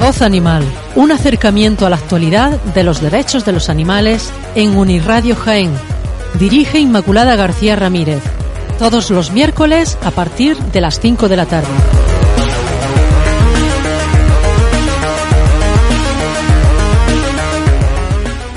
[0.00, 0.64] Voz Animal,
[0.96, 5.72] un acercamiento a la actualidad de los derechos de los animales en Unirradio Jaén.
[6.34, 8.22] Dirige Inmaculada García Ramírez.
[8.78, 11.68] Todos los miércoles a partir de las 5 de la tarde.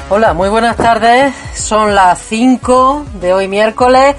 [0.09, 1.33] Hola, muy buenas tardes.
[1.53, 4.15] Son las 5 de hoy miércoles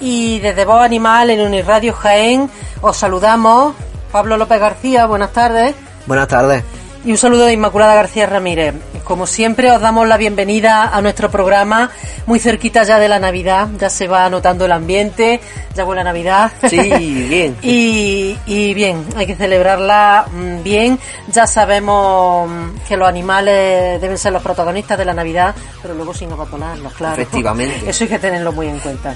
[0.00, 2.50] y desde Voz Animal en Unirradio Jaén
[2.82, 3.74] os saludamos.
[4.10, 5.74] Pablo López García, buenas tardes.
[6.06, 6.62] Buenas tardes.
[7.06, 8.74] Y un saludo de Inmaculada García Ramírez.
[9.04, 11.92] Como siempre, os damos la bienvenida a nuestro programa,
[12.26, 15.40] muy cerquita ya de la Navidad, ya se va notando el ambiente,
[15.76, 16.50] ya huele a Navidad.
[16.68, 16.76] Sí,
[17.28, 17.56] bien.
[17.62, 20.98] y, y bien, hay que celebrarla mm, bien.
[21.32, 26.12] Ya sabemos mm, que los animales deben ser los protagonistas de la Navidad, pero luego
[26.12, 27.14] sin abatonarlos, claro.
[27.14, 27.88] Efectivamente.
[27.88, 29.14] Eso hay que tenerlo muy en cuenta.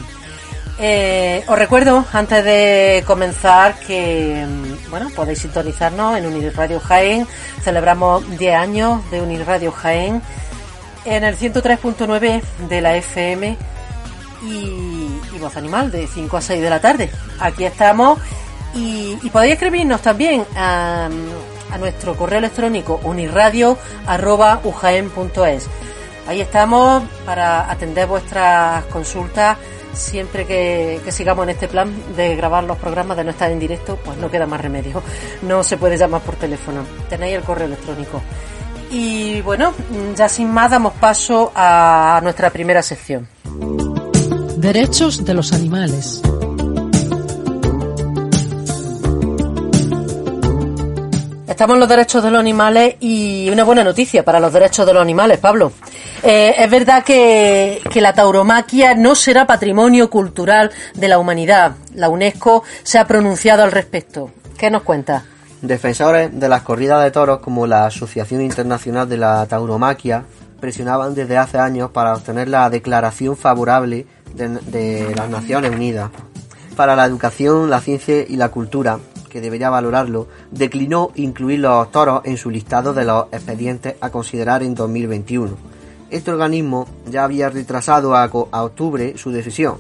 [0.79, 7.27] Eh, os recuerdo, antes de comenzar, que mm, bueno, podéis sintonizarnos en Unir Radio Jaén.
[7.63, 10.23] Celebramos 10 años de Unir Radio Jaén
[11.05, 13.57] en el 103.9 de la FM
[14.43, 17.11] y, Voz Animal de 5 a 6 de la tarde.
[17.39, 18.19] Aquí estamos
[18.75, 21.09] y, podéis escribirnos también a,
[21.73, 25.69] a nuestro correo electrónico unirradio.ujaen.es.
[26.29, 29.57] Ahí estamos para atender vuestras consultas
[29.93, 33.99] siempre que, sigamos en este plan de grabar los programas, de no estar en directo,
[34.05, 35.03] pues no queda más remedio.
[35.43, 36.85] No se puede llamar por teléfono.
[37.09, 38.23] Tenéis el correo electrónico.
[38.91, 39.73] Y bueno,
[40.17, 43.29] ya sin más damos paso a nuestra primera sección.
[44.57, 46.21] Derechos de los animales.
[51.51, 54.95] Estamos en los derechos de los animales y una buena noticia para los derechos de
[54.95, 55.73] los animales, Pablo.
[56.23, 61.73] Eh, es verdad que, la tauromaquia no será patrimonio cultural de la humanidad.
[61.93, 64.31] La UNESCO se ha pronunciado al respecto.
[64.57, 65.25] ¿Qué nos cuenta?
[65.61, 70.23] Defensores de las corridas de toros como la Asociación Internacional de la Tauromaquia
[70.61, 76.11] presionaban desde hace años para obtener la declaración favorable de las Naciones Unidas
[76.77, 82.21] para la educación, la ciencia y la cultura que debería valorarlo, declinó incluir los toros
[82.25, 85.57] en su listado de los expedientes a considerar en 2021.
[86.11, 89.79] Este organismo ya había retrasado a, a octubre su decisión.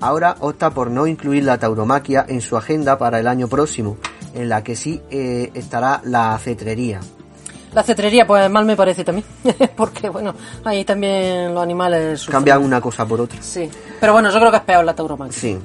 [0.00, 3.96] Ahora opta por no incluir la tauromaquia en su agenda para el año próximo,
[4.34, 7.00] en la que sí eh, estará la cetrería.
[7.72, 9.26] La cetrería, pues mal me parece también,
[9.76, 10.32] porque bueno,
[10.64, 12.34] ahí también los animales sufren.
[12.36, 13.42] cambian una cosa por otra.
[13.42, 13.68] Sí,
[13.98, 15.36] pero bueno, yo creo que es peor la tauromaquia.
[15.36, 15.58] Sí.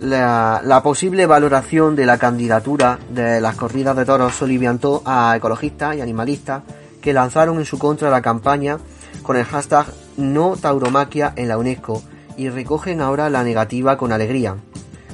[0.00, 6.00] La, posible valoración de la candidatura de las corridas de toros soliviantó a ecologistas y
[6.00, 6.62] animalistas
[7.00, 8.78] que lanzaron en su contra la campaña
[9.22, 12.02] con el hashtag no tauromaquia en la UNESCO
[12.36, 14.56] y recogen ahora la negativa con alegría.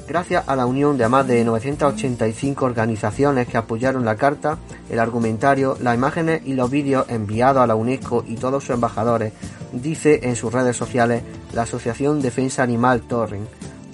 [0.07, 4.57] Gracias a la unión de más de 985 organizaciones que apoyaron la carta,
[4.89, 9.31] el argumentario, las imágenes y los vídeos enviados a la UNESCO y todos sus embajadores,
[9.71, 13.47] dice en sus redes sociales la Asociación Defensa Animal Torrent,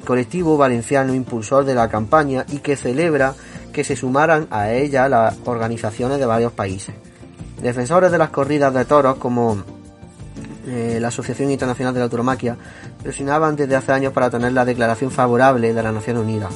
[0.08, 3.36] colectivo valenciano impulsor de la campaña y que celebra
[3.74, 6.96] que se sumaran a ella las organizaciones de varios países.
[7.62, 9.62] Defensores de las corridas de toros como
[10.66, 12.56] eh, la Asociación Internacional de la Tauromaquia
[13.04, 16.48] presionaban desde hace años para tener la declaración favorable de la Nación Unida.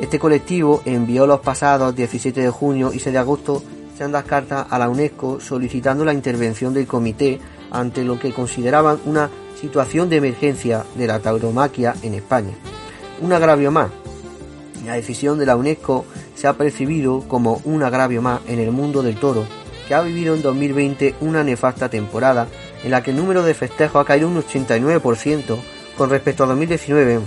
[0.00, 3.62] Este colectivo envió los pasados 17 de junio y 6 de agosto
[3.96, 7.38] sendas cartas a la UNESCO solicitando la intervención del comité
[7.70, 9.30] ante lo que consideraban una
[9.60, 12.54] situación de emergencia de la tauromaquia en España.
[13.20, 13.90] Un agravio más.
[14.86, 19.02] La decisión de la UNESCO se ha percibido como un agravio más en el mundo
[19.02, 19.44] del toro,
[19.86, 22.48] que ha vivido en 2020 una nefasta temporada
[22.82, 25.58] en la que el número de festejos ha caído un 89%
[25.98, 27.20] con respecto a 2019,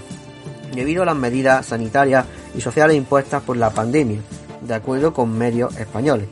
[0.74, 2.25] debido a las medidas sanitarias
[2.56, 4.19] y sociales impuestas por la pandemia,
[4.62, 6.28] de acuerdo con medios españoles.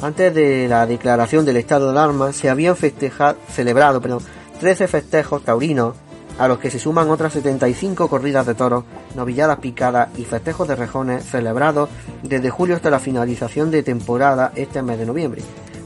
[0.00, 4.22] Antes de la declaración del estado de alarma se habían festejado, celebrado perdón,
[4.60, 5.94] 13 festejos taurinos,
[6.40, 8.84] a los que se suman otras 75 corridas de toros,
[9.14, 11.90] novilladas picadas y festejos de rejones celebrados
[12.22, 15.42] desde julio hasta la finalización de temporada este mes de noviembre.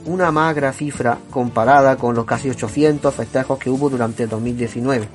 [0.07, 5.09] Una magra cifra comparada con los casi 800 festejos que hubo durante el 2019.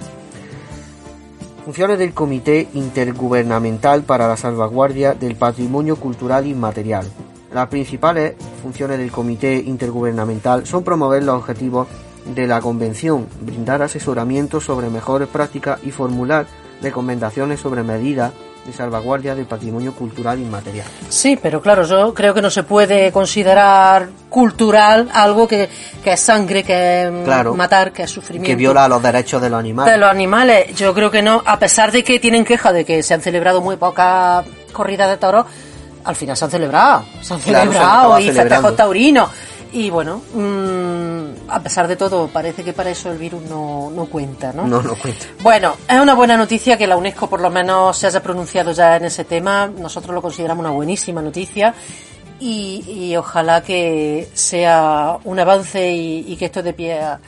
[1.63, 7.09] Funciones del Comité Intergubernamental para la Salvaguardia del Patrimonio Cultural Inmaterial.
[7.53, 11.87] Las principales funciones del Comité Intergubernamental son promover los objetivos
[12.35, 16.45] de la Convención, brindar asesoramiento sobre mejores prácticas y formular
[16.81, 18.31] recomendaciones sobre medidas
[18.65, 20.85] de salvaguardia del patrimonio cultural inmaterial.
[21.07, 25.69] Sí, pero claro, yo creo que no se puede considerar cultural algo que,
[26.03, 27.55] que es sangre, que es Claro.
[27.55, 28.47] matar, que es sufrimiento.
[28.47, 29.93] Que viola los derechos de los animales.
[29.93, 33.01] De los animales, yo creo que no, a pesar de que tienen queja de que
[33.01, 35.45] se han celebrado muy pocas corridas de toros,
[36.03, 39.29] al final se han celebrado, se han Claro, se celebrado acabado y festejos taurinos.
[39.71, 40.78] Y bueno, mm,
[41.47, 44.67] a pesar de todo, parece que para eso el virus no, no cuenta, ¿no?
[44.67, 45.25] No, no cuenta.
[45.41, 48.95] Bueno, es una buena noticia que la UNESCO por lo menos se haya pronunciado ya
[48.97, 49.67] en ese tema.
[49.67, 51.73] Nosotros lo consideramos una buenísima noticia
[52.39, 57.19] y, y ojalá que sea un avance y, y que esto de pie a,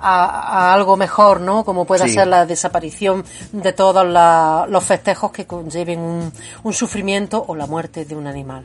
[0.00, 1.64] a- a algo mejor, ¿no?
[1.64, 2.14] Como pueda Sí.
[2.14, 6.32] ser la desaparición de todos la- los festejos que conlleven un,
[6.62, 8.64] un sufrimiento o la muerte de un animal.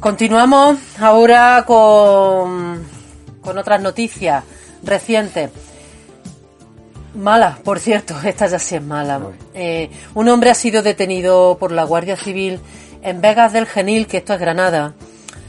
[0.00, 2.84] Continuamos ahora con,
[3.42, 4.42] con otras noticias
[4.82, 5.50] recientes.
[7.14, 9.20] Mala, por cierto, esta ya sí es mala.
[9.54, 12.60] Eh, un hombre ha sido detenido por la Guardia Civil
[13.02, 14.94] en Vegas del Genil, que esto es Granada,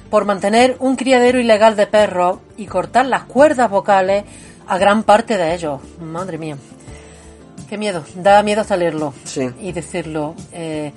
[0.09, 4.25] por mantener un criadero ilegal de perros y cortar las cuerdas vocales
[4.67, 5.79] a gran parte de ellos.
[6.01, 6.57] Madre mía.
[7.69, 9.49] Qué miedo, da miedo hasta leerlo Sí.
[9.61, 10.35] y decirlo.
[10.51, 10.91] Eh,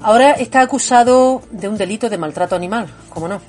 [0.00, 3.40] ahora está acusado de un delito de maltrato animal, ¿cómo no?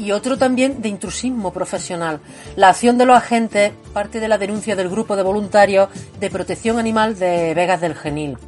[0.00, 2.20] Y otro también de intrusismo profesional.
[2.56, 6.78] La acción de los agentes parte de la denuncia del grupo de voluntarios de protección
[6.78, 8.38] animal de Vegas del Genil.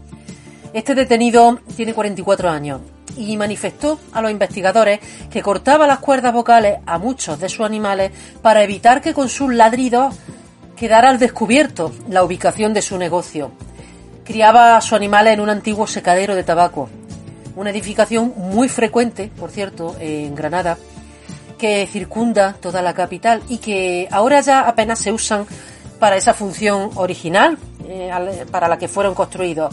[0.72, 2.80] Este detenido tiene 44 años
[3.18, 5.00] y manifestó a los investigadores
[5.30, 9.52] que cortaba las cuerdas vocales a muchos de sus animales para evitar que con sus
[9.52, 10.14] ladridos
[10.74, 13.52] quedara al descubierto la ubicación de su negocio.
[14.24, 16.88] Criaba a sus animales en un antiguo secadero de tabaco,
[17.56, 20.78] una edificación muy frecuente, por cierto, en Granada,
[21.62, 25.46] que circunda toda la capital y que ahora ya apenas se usan
[26.00, 27.56] para esa función original
[27.86, 28.10] eh,
[28.50, 29.72] para la que fueron construidos.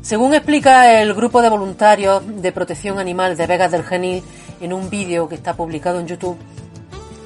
[0.00, 4.24] Según explica el grupo de voluntarios de protección animal de Vegas del Genil
[4.62, 6.38] en un vídeo que está publicado en YouTube,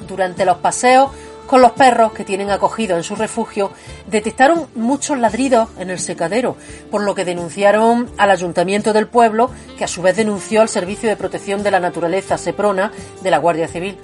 [0.08, 1.12] durante los paseos
[1.46, 3.70] con los perros que tienen acogidos en su refugio,
[4.06, 6.56] detectaron muchos ladridos en el secadero,
[6.90, 11.08] por lo que denunciaron al ayuntamiento del pueblo, que a su vez denunció al Servicio
[11.08, 13.96] de Protección de la Naturaleza, SEPRONA, de la Guardia Civil.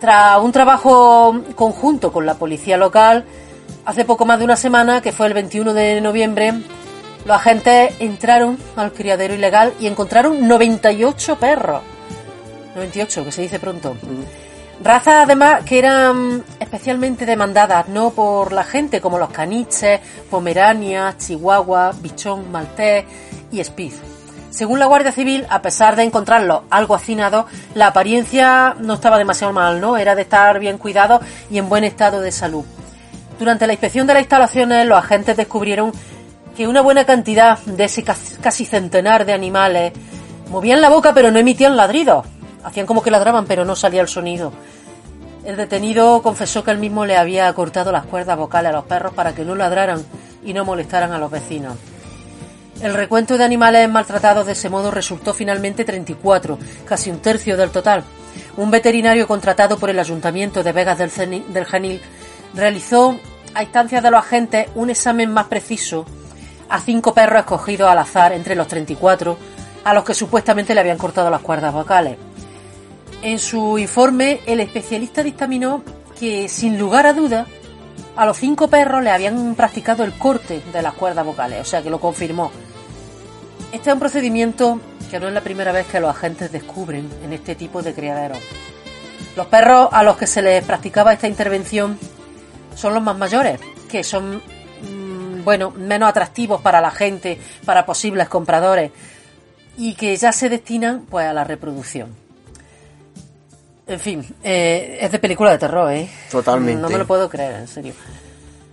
[0.00, 3.24] Tras un trabajo conjunto con la policía local,
[3.84, 6.52] hace poco más de una semana, que fue el 21 de noviembre,
[7.24, 11.82] los agentes entraron al criadero ilegal y encontraron 98 perros.
[12.76, 13.96] 98, que se dice pronto.
[14.82, 20.00] Razas además que eran especialmente demandadas, no por la gente, como los caniches,
[20.30, 23.04] pomeranias, chihuahua, bichón, maltés
[23.50, 23.96] y spitz.
[24.50, 29.52] Según la Guardia Civil, a pesar de encontrarlos algo hacinados, la apariencia no estaba demasiado
[29.52, 29.96] mal, ¿no?
[29.96, 31.20] Era de estar bien cuidados
[31.50, 32.64] y en buen estado de salud.
[33.38, 35.92] Durante la inspección de las instalaciones, los agentes descubrieron
[36.56, 39.92] que una buena cantidad de ese casi centenar de animales
[40.50, 42.24] movían la boca pero no emitían ladridos.
[42.66, 44.52] Hacían como que ladraban pero no salía el sonido.
[45.44, 49.14] El detenido confesó que él mismo le había cortado las cuerdas vocales a los perros
[49.14, 50.04] para que no ladraran
[50.44, 51.76] y no molestaran a los vecinos.
[52.82, 57.70] El recuento de animales maltratados de ese modo resultó finalmente 34, casi un tercio del
[57.70, 58.02] total.
[58.56, 62.02] Un veterinario contratado por el Ayuntamiento de Vegas del, Genil
[62.52, 63.16] realizó,
[63.54, 66.04] a instancias de los agentes, un examen más preciso
[66.68, 69.38] a cinco perros escogidos al azar entre los 34,
[69.84, 72.16] a los que supuestamente le habían cortado las cuerdas vocales.
[73.22, 75.82] En su informe, el especialista dictaminó
[76.18, 77.46] que, sin lugar a duda,
[78.16, 81.82] a los cinco perros le habían practicado el corte de las cuerdas vocales, o sea
[81.82, 82.50] que lo confirmó.
[83.72, 87.32] Este es un procedimiento que no es la primera vez que los agentes descubren en
[87.32, 88.38] este tipo de criaderos.
[89.36, 91.98] Los perros a los que se les practicaba esta intervención
[92.74, 93.60] son los más mayores,
[93.90, 98.92] que son, mm, bueno, menos atractivos para la gente, para posibles compradores,
[99.76, 102.25] y que ya se destinan pues a la reproducción.
[103.86, 106.08] En fin, eh, es de película de terror, ¿eh?
[106.30, 106.82] Totalmente.
[106.82, 107.94] No me lo puedo creer, en serio.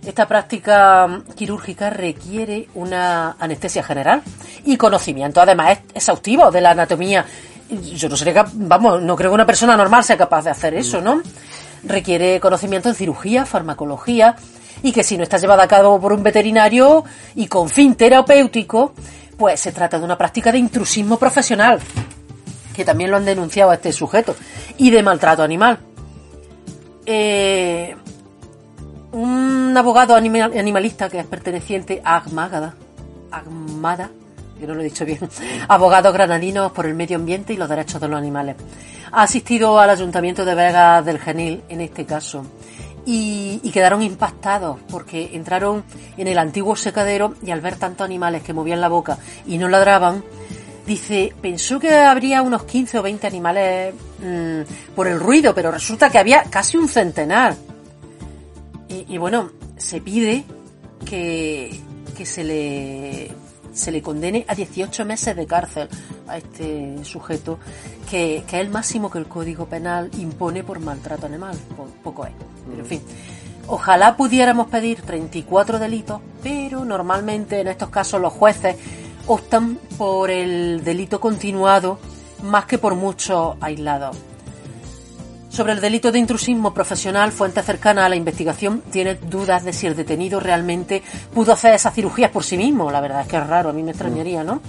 [0.04, 4.22] Esta práctica mm, quirúrgica requiere una anestesia general
[4.64, 7.24] y conocimiento, además, es exhaustivo de la anatomía.
[7.70, 11.00] Yo no sería vamos, no creo que una persona normal sea capaz de hacer eso,
[11.00, 11.22] ¿no?
[11.84, 14.36] Requiere conocimiento en cirugía, farmacología
[14.82, 17.04] y que si no está llevada a cabo por un veterinario
[17.36, 18.94] y con fin terapéutico,
[19.38, 21.80] pues se trata de una práctica de intrusismo profesional,
[22.74, 24.36] que también lo han denunciado a este sujeto,
[24.76, 25.78] y de maltrato animal.
[27.06, 27.94] Eh,
[29.12, 32.74] un abogado animal- animalista que es perteneciente a Agmagada,
[33.30, 34.10] Agmada,
[34.58, 35.20] que no lo he dicho bien,
[35.68, 38.56] abogados granadinos por el medio ambiente y los derechos de los animales.
[39.12, 42.44] Ha asistido al Ayuntamiento de Vega del Genil en este caso
[43.06, 45.84] y, quedaron impactados porque entraron
[46.16, 49.68] en el antiguo secadero y al ver tantos animales que movían la boca y no
[49.68, 50.24] ladraban,
[50.86, 56.10] dice, pensó que habría unos 15 o 20 animales mm, por el ruido, pero resulta
[56.10, 57.56] que había casi un centenar.
[59.08, 60.44] Y, bueno, se pide
[61.04, 61.80] que,
[62.16, 63.32] que se le
[63.74, 65.88] se le condene a 18 meses de cárcel
[66.28, 67.58] a este sujeto,
[68.08, 71.58] que, es el máximo que el Código Penal impone por maltrato animal.
[72.02, 72.32] Poco es.
[72.68, 73.02] Pero en fin.
[73.66, 78.76] Ojalá pudiéramos pedir 34 delitos, pero normalmente en estos casos los jueces
[79.26, 81.98] optan por el delito continuado
[82.42, 84.16] más que por muchos aislados.
[85.48, 89.86] Sobre el delito de intrusismo profesional, fuente cercana a la investigación tiene dudas de si
[89.86, 91.00] el detenido realmente
[91.32, 92.90] pudo hacer esas cirugías por sí mismo.
[92.90, 94.60] La verdad es que es raro, a mí me extrañaría, ¿no?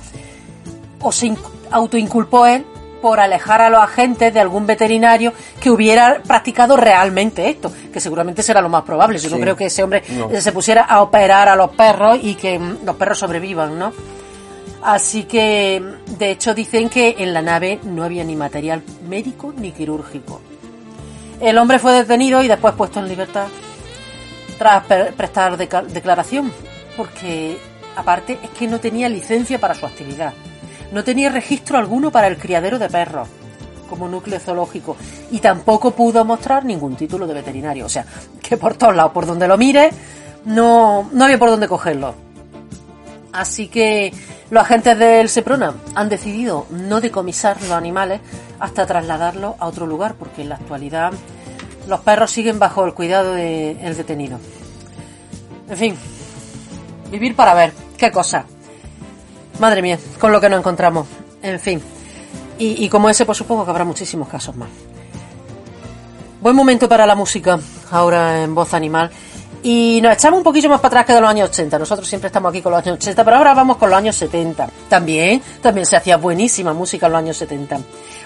[1.02, 1.36] O se
[1.72, 2.66] autoinculpó él
[3.02, 8.44] por alejar a los agentes de algún veterinario que hubiera practicado realmente esto, que seguramente
[8.44, 9.18] será lo más probable.
[9.18, 10.04] Yo no creo que ese hombre
[10.40, 13.92] se pusiera a operar a los perros y que mm, los perros sobrevivan, ¿no?
[14.86, 15.82] Así que,
[16.20, 20.42] de hecho, dicen que en la nave no había ni material médico ni quirúrgico.
[21.42, 23.48] El hombre fue detenido y después puesto en libertad
[24.60, 26.52] tras prestar declaración,
[26.96, 27.58] porque
[27.96, 30.34] aparte es que no tenía licencia para su actividad.
[30.92, 33.28] No tenía registro alguno para el criadero de perros
[33.90, 34.98] como núcleo zoológico
[35.32, 37.88] y tampoco pudo mostrar ningún título de veterinario.
[37.88, 38.06] O sea,
[38.40, 39.90] que por todos lados, por donde lo mire,
[40.46, 42.14] no, no había por dónde cogerlo.
[43.34, 44.14] Así que
[44.50, 48.22] los agentes del Seprona han decidido no decomisar los animales
[48.60, 51.14] hasta trasladarlos a otro lugar, porque en la actualidad
[51.88, 54.40] los perros siguen bajo el cuidado del detenido.
[55.70, 55.98] En fin,
[57.12, 58.46] vivir para ver, qué cosa.
[59.60, 61.08] Madre mía, con lo que nos encontramos.
[61.42, 61.82] En fin.
[62.58, 64.70] Y, y como ese, pues supongo que habrá muchísimos casos más.
[66.42, 67.60] Buen momento para la música,
[67.90, 69.10] ahora en voz animal.
[69.68, 71.80] Y nos echamos un poquillo más para atrás que de los años 80.
[71.80, 74.70] Nosotros siempre estamos aquí con los años 80, pero ahora vamos con los años 70.
[74.88, 77.80] También, también se hacía buenísima música en los años 70.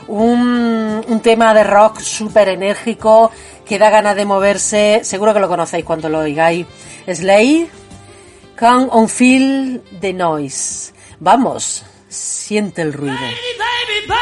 [0.10, 3.31] Un, un tema de rock súper enérgico
[3.65, 5.00] que da ganas de moverse.
[5.03, 6.65] Seguro que lo conocéis cuando lo oigáis.
[7.08, 7.69] Slay,
[8.60, 10.91] Come on Feel the Noise.
[11.22, 13.15] Vamos, siente el ruido.
[13.15, 14.19] Baby, baby, baby.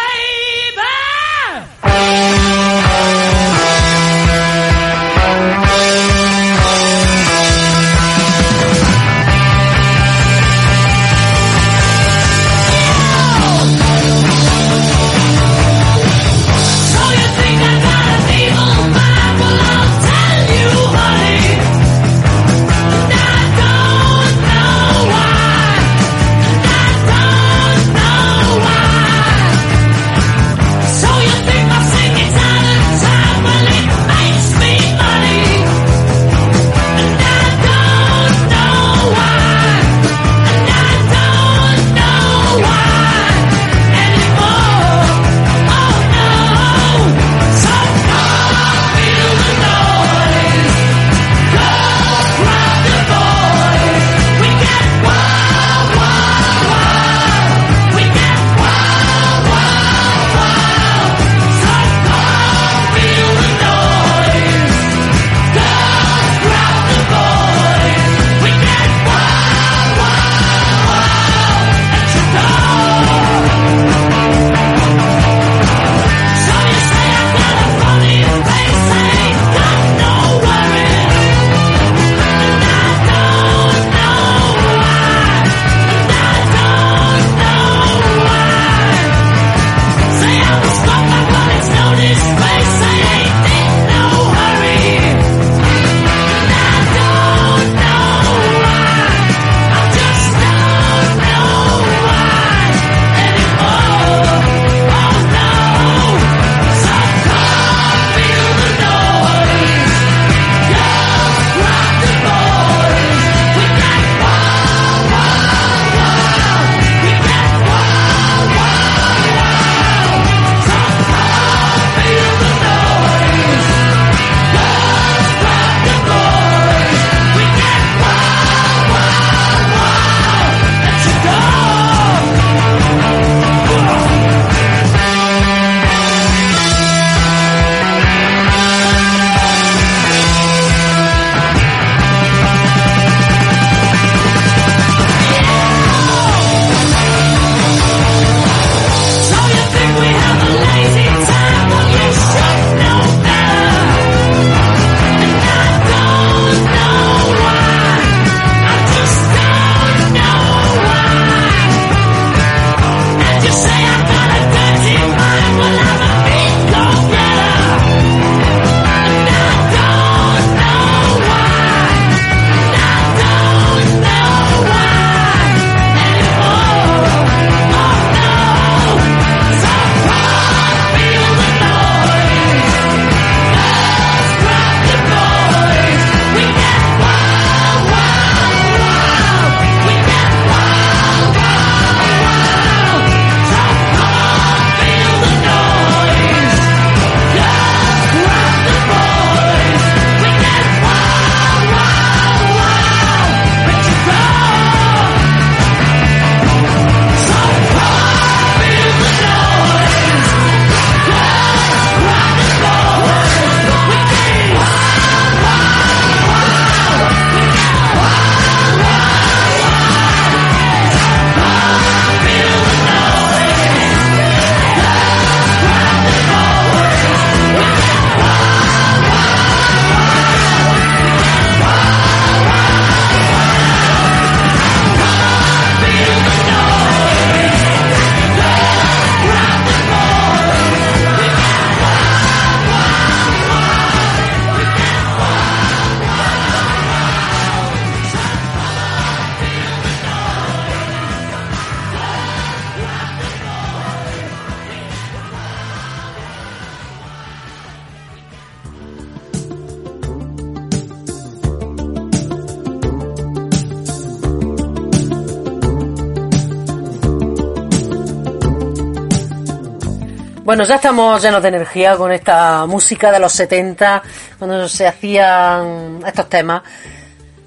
[270.47, 274.01] Bueno, ya estamos llenos de energía con esta música de los 70,
[274.39, 276.61] cuando se hacían estos temas.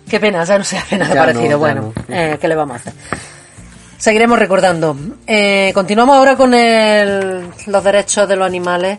[0.07, 1.53] Qué pena, ya no se hace nada Ya parecido.
[1.53, 2.15] no, bueno, no.
[2.15, 2.93] eh, ¿qué le vamos a hacer?
[3.97, 4.95] Seguiremos recordando.
[5.27, 8.99] Eh, continuamos ahora con el- los derechos de los animales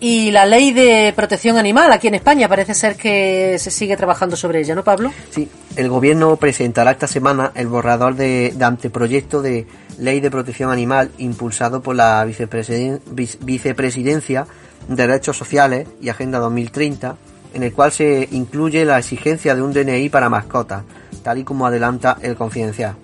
[0.00, 2.48] y la ley de protección animal aquí en España.
[2.48, 5.12] Parece ser que se sigue trabajando sobre ella, ¿no, Pablo?
[5.30, 9.64] Sí, el gobierno presentará esta semana el borrador de, de anteproyecto de
[9.98, 14.46] ley de protección animal impulsado por la vicepresiden- vice- vicepresidencia
[14.88, 17.16] de Derechos Sociales y Agenda 2030,
[17.54, 20.82] en el cual se incluye la exigencia de un DNI para mascotas,
[21.22, 22.94] tal y como adelanta el confidencial.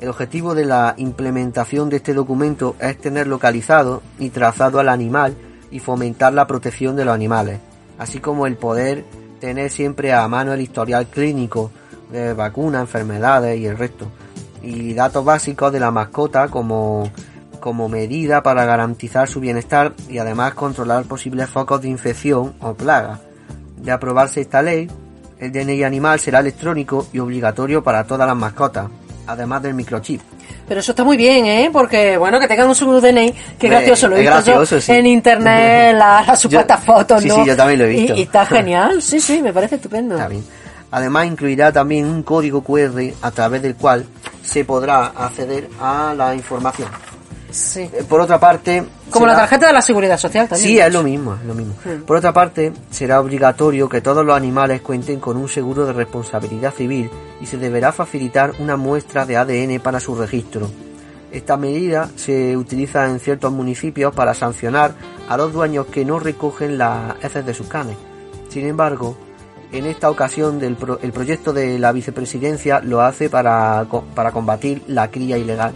[0.00, 5.34] El objetivo de la implementación de este documento es tener localizado y trazado al animal
[5.70, 7.58] y fomentar la protección de los animales,
[7.98, 9.04] así como el poder
[9.40, 11.70] tener siempre a mano el historial clínico
[12.12, 14.06] de vacunas, enfermedades y el resto,
[14.66, 17.10] y datos básicos de la mascota como,
[17.60, 23.20] como medida para garantizar su bienestar y además controlar posibles focos de infección o plagas.
[23.76, 24.90] De aprobarse esta ley,
[25.38, 28.88] el DNI animal será electrónico y obligatorio para todas las mascotas,
[29.26, 30.20] además del microchip.
[30.66, 31.70] Pero eso está muy bien, ¿eh?
[31.72, 34.92] Porque, bueno, que tengan un su DNI, que gracioso, lo he visto yo gracioso, sí.
[34.92, 37.36] en internet, las las supuestas fotos, sí, ¿no?
[37.36, 38.14] sí, yo también lo he visto.
[38.14, 40.16] Y, y está genial, sí, sí, me parece estupendo.
[40.16, 40.44] Está bien.
[40.90, 44.06] Además incluirá también un código QR a través del cual
[44.46, 46.88] se podrá acceder a la información.
[47.50, 47.80] Sí.
[47.92, 50.68] Eh, Por otra parte, Como la será- tarjeta de la seguridad social también.
[50.68, 51.74] Sí, es lo mismo, es lo mismo.
[51.82, 51.90] Sí.
[52.06, 56.74] Por otra parte, será obligatorio que todos los animales cuenten con un seguro de responsabilidad
[56.74, 57.08] civil
[57.40, 60.68] y se deberá facilitar una muestra de ADN para su registro.
[61.32, 64.94] Esta medida se utiliza en ciertos municipios para sancionar
[65.28, 67.96] a los dueños que no recogen las heces de sus canes.
[68.48, 69.16] Sin embargo,
[69.72, 74.82] en esta ocasión del pro- el proyecto de la vicepresidencia lo hace para, para combatir
[74.86, 75.72] la cría ilegal.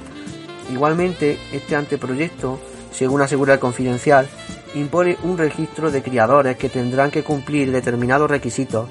[0.72, 2.58] Igualmente, este anteproyecto,
[2.92, 4.28] según asegura el confidencial,
[4.74, 8.88] impone un registro de criadores que tendrán que cumplir determinados requisitos,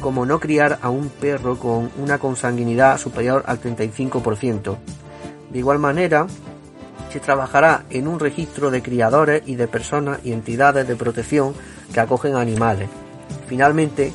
[0.00, 4.76] como no criar a un perro con una consanguinidad superior al 35%.
[5.50, 6.26] De igual manera,
[7.12, 11.52] se trabajará en un registro de criadores y de personas y entidades de protección
[11.92, 12.88] que acogen animales.
[13.48, 14.12] Finalmente,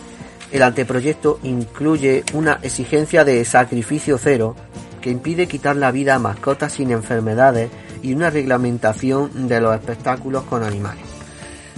[0.54, 4.56] el anteproyecto incluye una exigencia de sacrificio cero
[5.02, 7.70] que impide quitar la vida a mascotas sin enfermedades
[8.02, 11.04] y una reglamentación de los espectáculos con animales.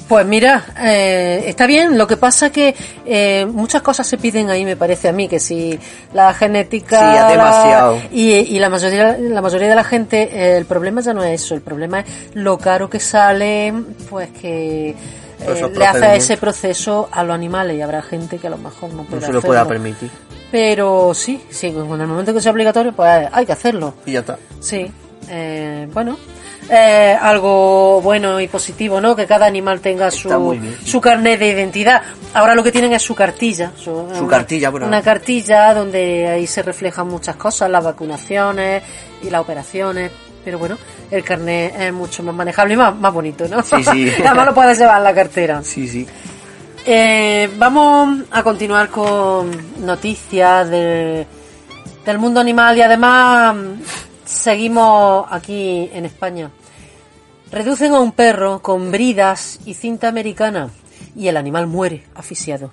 [0.08, 1.98] Pues mira, eh, está bien.
[1.98, 2.76] Lo que pasa que
[3.08, 5.80] eh, muchas cosas se piden ahí, me parece a mí, que si
[6.14, 7.96] la genética Sí, demasiado.
[7.96, 11.24] la- y, y la mayoría, la mayoría de la gente, eh, el problema ya no
[11.24, 11.56] es eso.
[11.56, 13.74] El problema es lo caro que sale,
[14.08, 14.94] pues que
[15.40, 18.94] eh, le hace ese proceso a los animales y habrá gente que a lo mejor
[18.94, 19.42] no se lo hacerlo.
[19.42, 20.10] pueda permitir.
[20.52, 23.94] Pero sí, sí, en el momento que sea obligatorio, pues hay que hacerlo.
[24.06, 24.38] Y ya está.
[24.62, 24.90] Sí,
[25.30, 26.18] eh, bueno,
[26.70, 29.16] eh, algo bueno y positivo, ¿no?
[29.16, 32.02] Que cada animal tenga su, su carnet de identidad.
[32.34, 33.72] Ahora lo que tienen es su cartilla.
[33.76, 34.88] Su, una- cartilla, bueno.
[34.88, 38.84] Una cartilla donde ahí se reflejan muchas cosas, las vacunaciones
[39.24, 40.12] y las operaciones.
[40.46, 40.78] Pero bueno,
[41.12, 43.62] el carnet es mucho más manejable y más, más bonito, ¿no?
[43.64, 44.12] Sí, sí.
[44.26, 45.62] Además lo puedes llevar en la cartera.
[45.64, 46.06] Sí, sí.
[46.86, 49.50] Eh, vamos a continuar con
[49.84, 51.26] noticias de-
[52.06, 53.82] del mundo animal y además mm,
[54.24, 56.52] seguimos aquí en España.
[57.52, 60.70] Reducen a un perro con bridas y cinta americana
[61.16, 62.72] y el animal muere asfixiado.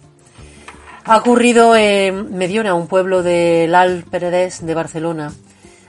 [1.04, 5.32] Ha ocurrido en Mediona, un pueblo del Al Penedès de Barcelona,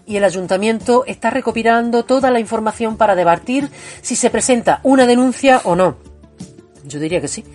[0.05, 3.69] y el ayuntamiento está recopilando toda la información para debatir
[4.01, 5.95] si se presenta una denuncia o no.
[6.85, 7.45] Yo diría que sí,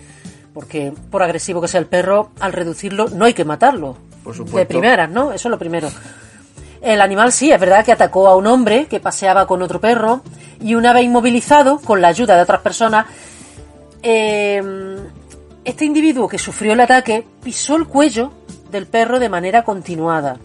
[0.53, 3.97] porque por agresivo que sea el perro, al reducirlo no hay que matarlo.
[4.23, 4.57] Por supuesto.
[4.57, 5.31] De primeras, ¿no?
[5.31, 5.89] Eso es lo primero.
[6.81, 10.23] El animal sí, es verdad que atacó a un hombre que paseaba con otro perro
[10.61, 13.05] y una vez inmovilizado, con la ayuda de otras personas,
[14.01, 14.61] eh,
[15.65, 18.31] este individuo que sufrió el ataque pisó el cuello
[18.71, 20.37] del perro de manera continuada.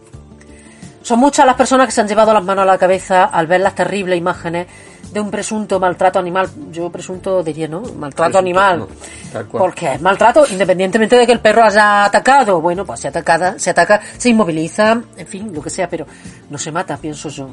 [1.04, 3.60] Son muchas las personas que se han llevado las manos a la cabeza al ver
[3.60, 4.66] las terribles imágenes
[5.12, 6.48] de un presunto maltrato animal.
[6.72, 7.82] Yo presunto diría, ¿no?
[7.82, 8.78] Maltrato Presunto, animal.
[8.78, 8.88] no,
[9.30, 9.62] tal cual.
[9.64, 12.58] Porque es maltrato independientemente de que el perro haya atacado.
[12.62, 16.06] Bueno, pues se atacada, se ataca, se inmoviliza, en fin, lo que sea, pero
[16.48, 17.50] no se mata, pienso yo.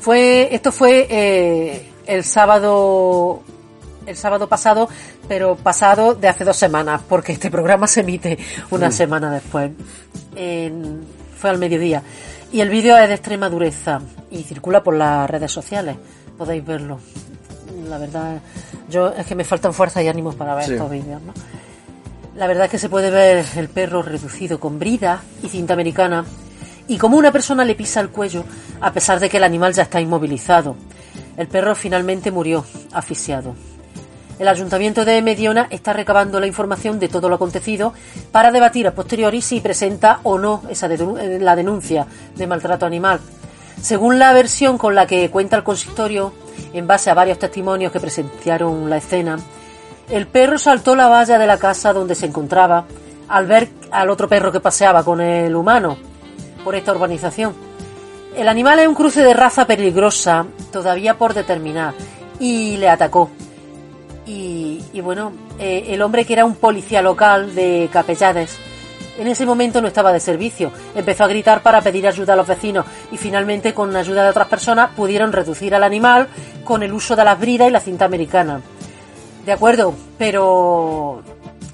[0.00, 3.42] Fue, esto fue eh, el sábado,
[4.06, 4.88] el sábado pasado,
[5.28, 8.38] pero pasado de hace dos semanas, porque este programa se emite
[8.70, 9.70] una semana después.
[10.34, 12.02] En- fue al mediodía.
[12.52, 14.00] Y el vídeo es de extrema dureza
[14.30, 15.96] y circula por las redes sociales.
[16.38, 17.00] Podéis verlo.
[17.88, 18.40] La verdad,
[18.88, 20.72] yo es que me faltan fuerzas y ánimos para ver Sí.
[20.74, 21.34] estos vídeos, ¿no?
[22.36, 26.24] La verdad es que se puede ver el perro reducido con brida y cinta americana
[26.86, 28.44] y como una persona le pisa el cuello
[28.80, 30.76] a pesar de que el animal ya está inmovilizado.
[31.36, 33.54] El perro finalmente murió, asfixiado.
[34.38, 37.92] El ayuntamiento de Mediona está recabando la información de todo lo acontecido
[38.30, 43.20] para debatir a posteriori si presenta o no esa eh, la denuncia de maltrato animal.
[43.80, 46.32] Según la versión con la que cuenta el consistorio,
[46.72, 49.38] en base a varios testimonios que presenciaron la escena,
[50.10, 52.84] el perro saltó la valla de la casa donde se encontraba
[53.28, 55.96] al ver al otro perro que paseaba con el humano
[56.64, 57.54] por esta urbanización.
[58.36, 61.94] El animal es un cruce de raza peligrosa, todavía por determinar,
[62.38, 63.30] y le atacó.
[64.26, 68.56] Y, bueno, eh, el hombre que era un policía local de Capellanes,
[69.18, 70.72] en ese momento no estaba de servicio.
[70.94, 74.48] Empezó a gritar para pedir ayuda a los vecinos y finalmente con ayuda de otras
[74.48, 76.28] personas pudieron reducir al animal
[76.64, 78.60] con el uso de las bridas y la cinta americana.
[79.44, 81.22] De acuerdo, pero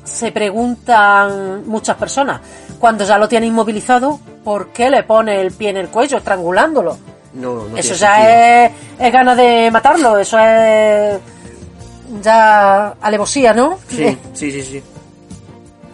[0.04, 2.40] se preguntan muchas personas,
[2.78, 6.96] cuando ya lo tiene inmovilizado, ¿por qué le pone el pie en el cuello estrangulándolo?
[7.34, 11.18] No, no eso ya es, es ganas de matarlo, eso es
[12.23, 13.79] ya alevosía, ¿no?
[13.88, 14.83] Sí, sí, sí, sí.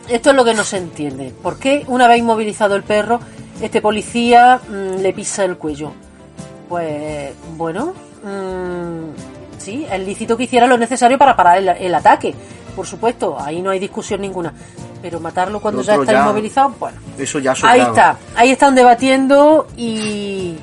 [0.09, 1.33] Esto es lo que no se entiende.
[1.43, 3.21] ¿Por qué una vez inmovilizado el perro,
[3.61, 5.93] este policía mm, le pisa el cuello?
[6.69, 12.35] Pues bueno, mm, sí, es lícito que hiciera lo necesario para parar el, ataque.
[12.77, 14.53] Por supuesto, ahí no hay discusión ninguna.
[15.01, 16.99] Pero matarlo cuando ya está inmovilizado, bueno.
[17.19, 20.57] Eso ya Ahí está, ahí están debatiendo y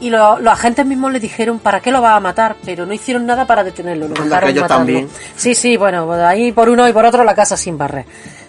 [0.00, 3.26] y los agentes mismos le dijeron para qué lo va a matar, pero no hicieron
[3.26, 4.08] nada para detenerlo.
[4.08, 5.08] Lo también.
[5.36, 8.04] Sí, sí, bueno, ahí por uno y por otro la casa sin barrer,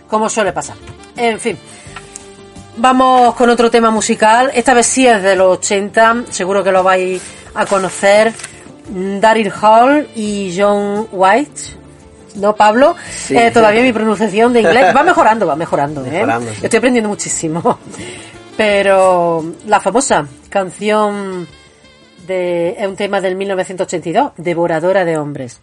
[0.08, 0.76] como suele pasar.
[1.16, 1.58] En fin,
[2.78, 4.52] vamos con otro tema musical.
[4.54, 7.22] Esta vez sí es de los 80, seguro que lo vais
[7.56, 8.34] a conocer.
[8.92, 11.80] Daryl Hall y John White.
[12.36, 12.96] ¿No, Pablo?
[13.30, 16.06] Eh, todavía mi pronunciación de inglés va mejorando, va mejorando.
[16.06, 16.26] ¿eh?
[16.62, 17.80] Estoy aprendiendo muchísimo.
[18.60, 21.48] Pero la famosa canción
[22.28, 25.62] de un tema del 1982, Devoradora de hombres.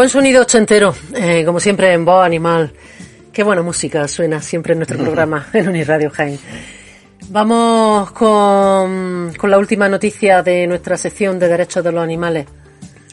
[0.00, 2.72] Buen sonido ochentero, eh, como siempre en voz animal.
[3.34, 6.38] Qué buena música suena siempre en nuestro programa en Uniradio Jaén.
[7.28, 12.46] Vamos con, con la última noticia de nuestra sección de derechos de los animales.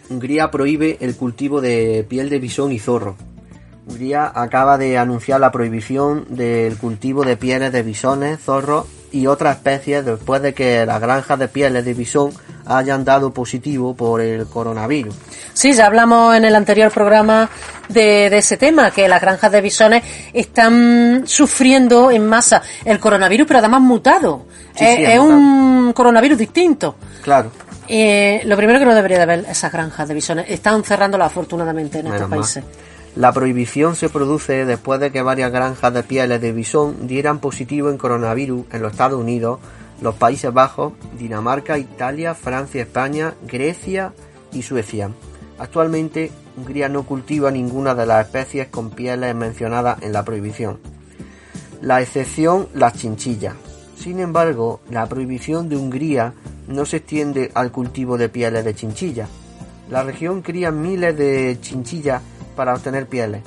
[0.10, 3.18] Hungría prohíbe el cultivo de piel de bisón y zorro.
[3.86, 9.58] Hungría acaba de anunciar la prohibición del cultivo de pieles de bisones, zorros y otras
[9.58, 12.32] especies después de que las granjas de pieles de bisón
[12.68, 15.16] hayan dado positivo por el coronavirus.
[15.54, 17.50] Sí, ya hablamos en el anterior programa
[17.90, 20.04] de, de, ese tema, que las granjas de bisones
[20.34, 24.46] están sufriendo en masa el coronavirus, pero además mutado.
[24.76, 26.96] Sí, es, sí, es es un coronavirus distinto.
[27.24, 27.52] Claro.
[27.88, 30.46] Eh, lo primero que no debería de haber esas granjas de bisones.
[30.50, 32.64] Están cerrándolas afortunadamente en estos Menos países.
[33.16, 37.90] La prohibición se produce después de que varias granjas de pieles de bisón dieran positivo
[37.90, 39.60] en coronavirus en los Estados Unidos,
[40.02, 44.14] los Países Bajos, Dinamarca, Italia, Francia, España, Grecia
[44.52, 45.10] y Suecia.
[45.60, 50.80] Actualmente, Hungría no cultiva ninguna de las especies con pieles mencionadas en la prohibición.
[51.82, 53.54] La excepción, las chinchillas.
[53.96, 56.34] Sin embargo, la prohibición de Hungría
[56.68, 59.28] no se extiende al cultivo de pieles de chinchilla.
[59.90, 62.22] La región cría miles de chinchillas
[62.56, 63.44] para obtener pieles.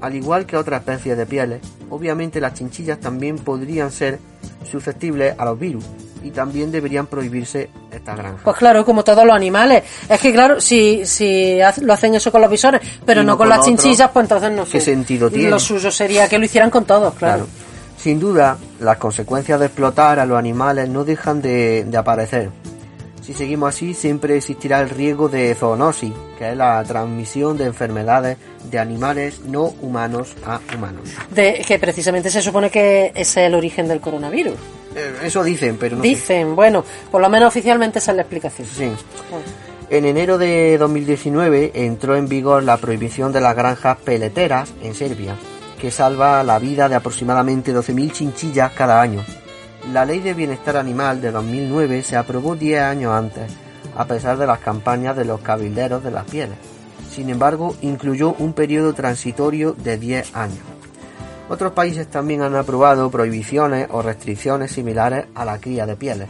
[0.00, 4.18] Al igual que otras especies de pieles, obviamente las chinchillas también podrían ser
[4.64, 5.84] susceptibles a los virus
[6.22, 8.40] y también deberían prohibirse estas granjas.
[8.42, 9.84] Pues claro, como todos los animales.
[10.08, 13.48] Es que claro, si, si lo hacen eso con los bisones, pero no, no con,
[13.48, 14.72] con las chinchillas, pues entonces no sé.
[14.72, 15.50] ¿qué sentido tiene?
[15.50, 17.44] Lo suyo sería que lo hicieran con todos, claro.
[17.44, 17.64] Claro.
[17.98, 22.50] Sin duda, las consecuencias de explotar a los animales no dejan de, de aparecer.
[23.24, 28.36] Si seguimos así, siempre existirá el riesgo de zoonosis, que es la transmisión de enfermedades
[28.70, 31.08] de animales no humanos a humanos.
[31.30, 34.54] De, que precisamente se supone que ese es el origen del coronavirus.
[34.94, 36.08] Eh, Eso dicen, pero no sé.
[36.08, 38.68] Dicen, bueno, por lo menos oficialmente esa es la explicación.
[38.68, 38.90] Sí.
[39.88, 45.34] En enero de 2019 entró en vigor la prohibición de las granjas peleteras en Serbia,
[45.80, 49.24] que salva la vida de aproximadamente 12.000 chinchillas cada año.
[49.92, 53.52] La Ley de Bienestar Animal de 2009 se aprobó 10 años antes,
[53.94, 56.56] a pesar de las campañas de los cabilderos de las pieles.
[57.10, 60.64] Sin embargo, incluyó un periodo transitorio de 10 años.
[61.50, 66.28] Otros países también han aprobado prohibiciones o restricciones similares a la cría de pieles.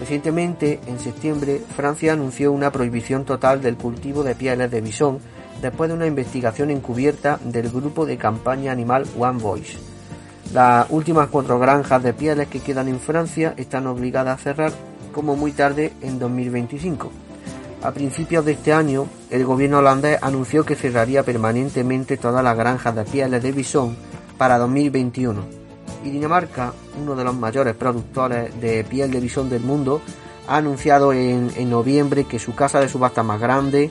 [0.00, 5.20] Recientemente, en septiembre, Francia anunció una prohibición total del cultivo de pieles de bisón
[5.62, 9.87] después de una investigación encubierta del grupo de campaña animal One Voice.
[10.52, 14.72] Las últimas cuatro granjas de pieles que quedan en Francia están obligadas a cerrar
[15.12, 17.10] como muy tarde en 2025.
[17.82, 22.94] A principios de este año, el gobierno holandés anunció que cerraría permanentemente todas las granjas
[22.94, 23.94] de pieles de bisón
[24.38, 25.42] para 2021.
[26.04, 30.00] Y Dinamarca, uno de los mayores productores de piel de bisón del mundo,
[30.48, 33.90] ha anunciado en, en noviembre que su casa de subasta más grande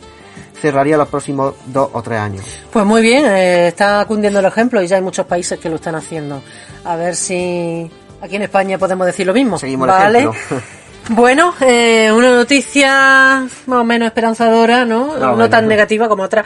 [0.62, 2.46] cerraría los próximos dos o tres años.
[2.72, 5.76] Pues muy bien, eh, está cundiendo el ejemplo y ya hay muchos países que lo
[5.76, 6.41] están haciendo.
[6.86, 7.89] A ver si
[8.22, 9.58] aquí en España podemos decir lo mismo.
[9.58, 10.20] Seguimos el ¿Vale?
[10.20, 10.62] ejemplo.
[11.10, 15.13] Bueno, eh, una noticia más o menos esperanzadora, ¿no?
[15.13, 15.50] No, no bueno.
[15.50, 16.43] tan negativa como otra.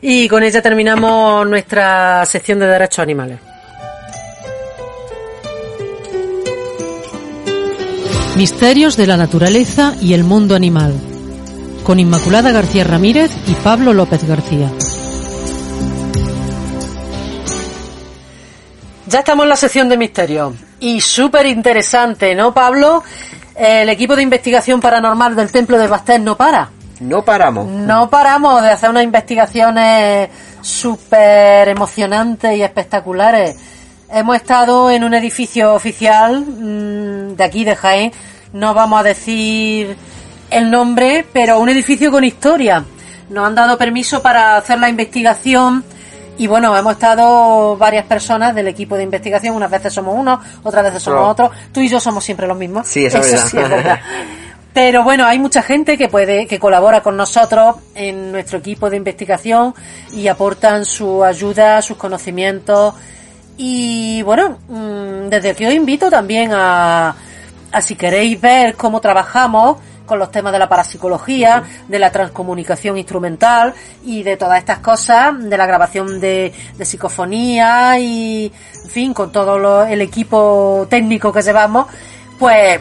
[0.00, 3.40] Y con ella terminamos nuestra sección de derechos animales.
[8.36, 10.94] Misterios de la naturaleza y el mundo animal.
[11.84, 14.70] Con Inmaculada García Ramírez y Pablo López García.
[19.06, 20.54] Ya estamos en la sección de misterio.
[20.80, 23.04] Y súper interesante, ¿no, Pablo?
[23.54, 26.70] El equipo de investigación paranormal del Templo de Bastet no para.
[27.00, 27.66] No paramos.
[27.66, 30.30] No paramos de hacer unas investigaciones
[30.62, 33.56] súper emocionantes y espectaculares.
[34.10, 38.12] Hemos estado en un edificio oficial mm, de aquí, de Jaén.
[38.54, 39.96] No vamos a decir
[40.54, 42.84] el nombre, pero un edificio con historia.
[43.30, 45.84] Nos han dado permiso para hacer la investigación
[46.36, 49.54] y bueno, hemos estado varias personas del equipo de investigación.
[49.56, 51.30] Unas veces somos uno, otras veces somos Claro.
[51.30, 51.50] otros.
[51.72, 52.86] Tú y yo somos siempre los mismos.
[52.88, 53.46] Sí, eso es verdad.
[53.48, 54.00] sí es verdad.
[54.72, 58.96] Pero bueno, hay mucha gente que puede, que colabora con nosotros en nuestro equipo de
[58.96, 59.72] investigación
[60.12, 62.94] y aportan su ayuda, sus conocimientos.
[63.56, 67.14] Y bueno, mm, desde aquí os invito también a,
[67.70, 72.98] a si queréis ver cómo trabajamos con los temas de la parapsicología, de la transcomunicación
[72.98, 73.72] instrumental
[74.04, 78.52] y de todas estas cosas, de la grabación de, de psicofonía y,
[78.84, 81.86] en fin, con todo lo- el equipo técnico que llevamos,
[82.38, 82.80] pues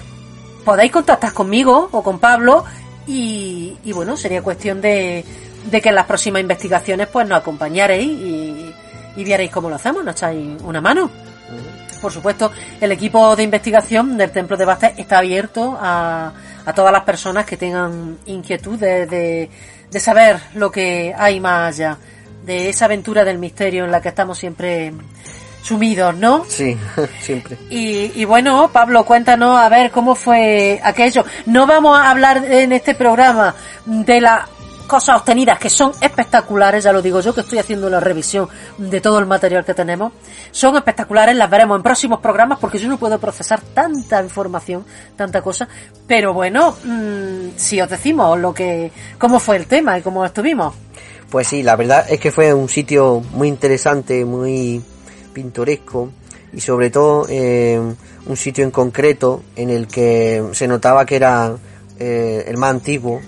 [0.65, 2.65] podéis contactar conmigo o con Pablo
[3.07, 5.23] y, y bueno, sería cuestión de,
[5.69, 8.73] de que en las próximas investigaciones pues nos acompañaréis y,
[9.15, 11.09] y vierais cómo lo hacemos, nos echáis una mano.
[12.03, 16.33] Por supuesto, el equipo de investigación del Templo de Bastet está abierto a,
[16.65, 19.49] a todas las personas que tengan inquietud de, de-
[19.89, 21.97] de saber lo que hay más allá.
[22.45, 24.91] de esa aventura del misterio en la que estamos siempre
[25.61, 26.43] sumidos, ¿no?
[26.49, 26.77] Sí,
[27.21, 27.57] siempre.
[27.69, 31.23] Y, y, bueno, Pablo, cuéntanos a ver cómo fue aquello.
[31.45, 34.49] No vamos a hablar en este programa de las
[34.87, 39.01] cosas obtenidas que son espectaculares, ya lo digo yo que estoy haciendo la revisión de
[39.01, 40.13] todo el material que tenemos.
[40.51, 45.41] Son espectaculares, las veremos en próximos programas porque yo no puedo procesar tanta información, tanta
[45.41, 45.67] cosa.
[46.07, 50.73] Pero bueno, mmm, si os decimos lo que, cómo fue el tema y cómo estuvimos.
[51.29, 54.83] Pues sí, la verdad es que fue un sitio muy interesante, muy
[55.33, 56.11] pintoresco
[56.53, 57.81] y sobre todo eh,
[58.25, 61.55] un sitio en concreto en el que se notaba que era
[61.99, 63.19] eh, el más antiguo,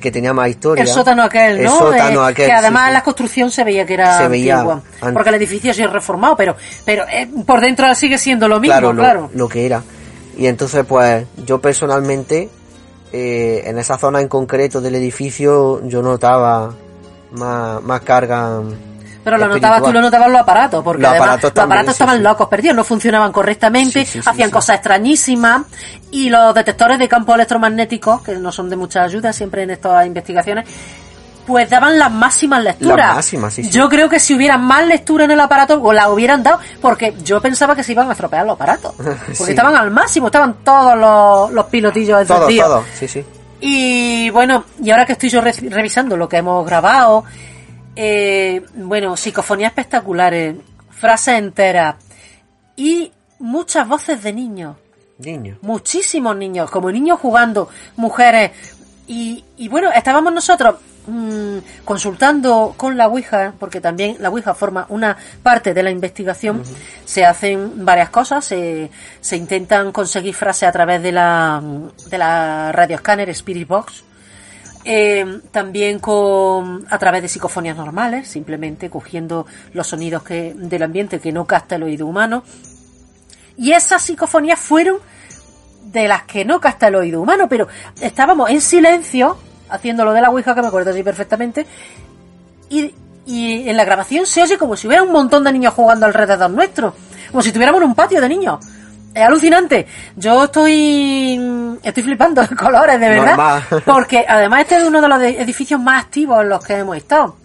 [0.00, 0.82] que tenía más historia.
[0.82, 1.62] El sótano aquel, ¿no?
[1.62, 4.54] El sótano eh, aquel, que además sí, la construcción se veía que era Se veía
[4.56, 8.46] antigua, an- porque el edificio sí es reformado, pero pero eh, por dentro sigue siendo
[8.48, 9.30] lo mismo, claro, claro.
[9.32, 9.82] lo, lo que era.
[10.36, 12.48] Y entonces, pues, yo personalmente,
[13.12, 16.72] eh, en esa zona en concreto del edificio, yo notaba
[17.32, 18.60] más, más carga.
[19.22, 19.72] Pero lo espiritual.
[19.72, 22.22] notabas tú, lo notabas los aparatos, porque Los además aparatos los aparatos estaban sí.
[22.22, 25.62] locos, perdidos, no funcionaban correctamente, Sí, sí, sí, hacían cosas extrañísimas,
[26.10, 30.06] y los detectores de campos electromagnéticos, que no son de mucha ayuda siempre en estas
[30.06, 30.66] investigaciones,
[31.46, 32.96] pues daban las máximas lecturas.
[33.08, 33.70] Las máximas, sí, sí.
[33.70, 37.14] Yo creo que si hubiera más lectura en el aparato, o la hubieran dado, porque
[37.24, 38.94] yo pensaba que se iban a estropear los aparatos.
[38.96, 39.50] Porque Sí.
[39.50, 42.68] estaban al máximo, estaban todos los, los pilotillos Todo, encendidos.
[42.68, 43.24] todo, sí, sí.
[43.60, 47.24] Y bueno, y ahora que estoy yo re- revisando lo que hemos grabado,
[47.96, 50.56] eh, bueno, psicofonías espectaculares,
[50.90, 51.96] frases enteras
[52.76, 54.76] y muchas voces de niños,
[55.18, 55.58] Niño.
[55.62, 58.52] muchísimos niños, como niños jugando, mujeres.
[59.06, 60.76] Y, y bueno, estábamos nosotros
[61.06, 66.62] mm, consultando con la Ouija, porque también la Ouija forma una parte de la investigación.
[67.04, 71.60] Se hacen varias cosas, se, se intentan conseguir frases a través de la,
[72.08, 74.04] de la radioescáner Spirit Box.
[74.84, 81.20] Eh, también con a través de psicofonías normales, simplemente cogiendo los sonidos que del ambiente
[81.20, 82.42] que no capta el oído humano.
[83.58, 84.98] Y esas psicofonías fueron
[85.84, 87.68] de las que no capta el oído humano, pero
[88.00, 89.36] estábamos en silencio,
[89.68, 91.66] haciendo lo de la Ouija, que me acuerdo así perfectamente,
[92.70, 92.94] y,
[93.26, 96.50] y en la grabación se oye como si hubiera un montón de niños jugando alrededor
[96.50, 96.94] nuestro,
[97.30, 98.64] como si tuviéramos un patio de niños.
[99.14, 99.86] Es alucinante.
[100.16, 103.26] Yo estoy estoy flipando de colores, de verdad.
[103.36, 103.62] Normal.
[103.84, 106.96] Porque además este es uno de los de- edificios más activos en los que hemos
[106.96, 107.36] estado.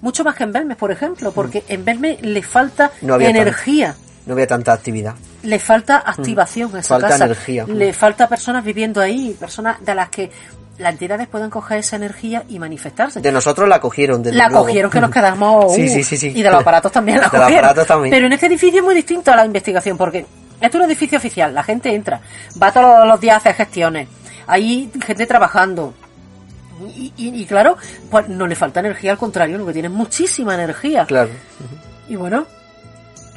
[0.00, 3.06] Mucho más que en Belmes, por ejemplo, porque en Belmes le falta Mm.
[3.06, 3.94] No energía.
[4.26, 5.14] No había tanta actividad.
[5.44, 7.00] Le falta activación a esa Mm.
[7.00, 7.24] Falta casa.
[7.26, 7.64] energía.
[7.68, 10.30] Le falta personas viviendo ahí, personas de las que
[10.78, 13.20] las entidades pueden coger esa energía y manifestarse.
[13.20, 14.64] De nosotros la cogieron, desde la luego.
[14.64, 15.66] cogieron que nos quedamos.
[15.72, 16.32] Uh, sí, sí, sí.
[16.34, 17.64] Y de los aparatos también la De los cogieron.
[17.64, 18.10] aparatos también.
[18.12, 20.26] Pero en este edificio es muy distinto a la investigación porque
[20.62, 22.20] esto es un edificio oficial, la gente entra,
[22.62, 24.08] va todos los días a hacer gestiones,
[24.46, 25.94] hay gente trabajando.
[26.86, 27.76] Y, y- y claro,
[28.10, 31.04] pues no le falta energía, al contrario, lo que tiene es muchísima energía.
[31.06, 31.30] Claro.
[32.08, 32.44] Y bueno,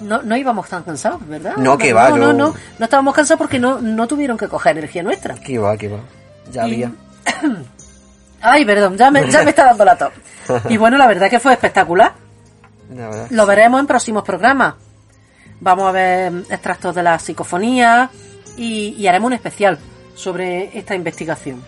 [0.01, 1.55] no, no íbamos tan cansados, ¿verdad?
[1.57, 2.33] No, que va, no, no, no.
[2.49, 5.35] no, no estábamos cansados porque no, no tuvieron que coger energía nuestra.
[5.35, 5.99] Que va, que va.
[6.51, 6.91] Ya Y- había.
[8.41, 10.11] Ay, perdón, ya me, ya me está dando la tos.
[10.69, 12.13] Y bueno, la verdad que fue espectacular.
[12.93, 13.27] La verdad.
[13.31, 14.75] Lo veremos en próximos programas.
[15.65, 18.11] Vamos a ver extractos de la psicofonía
[18.55, 19.79] y, y haremos un especial
[20.13, 21.59] sobre esta investigación.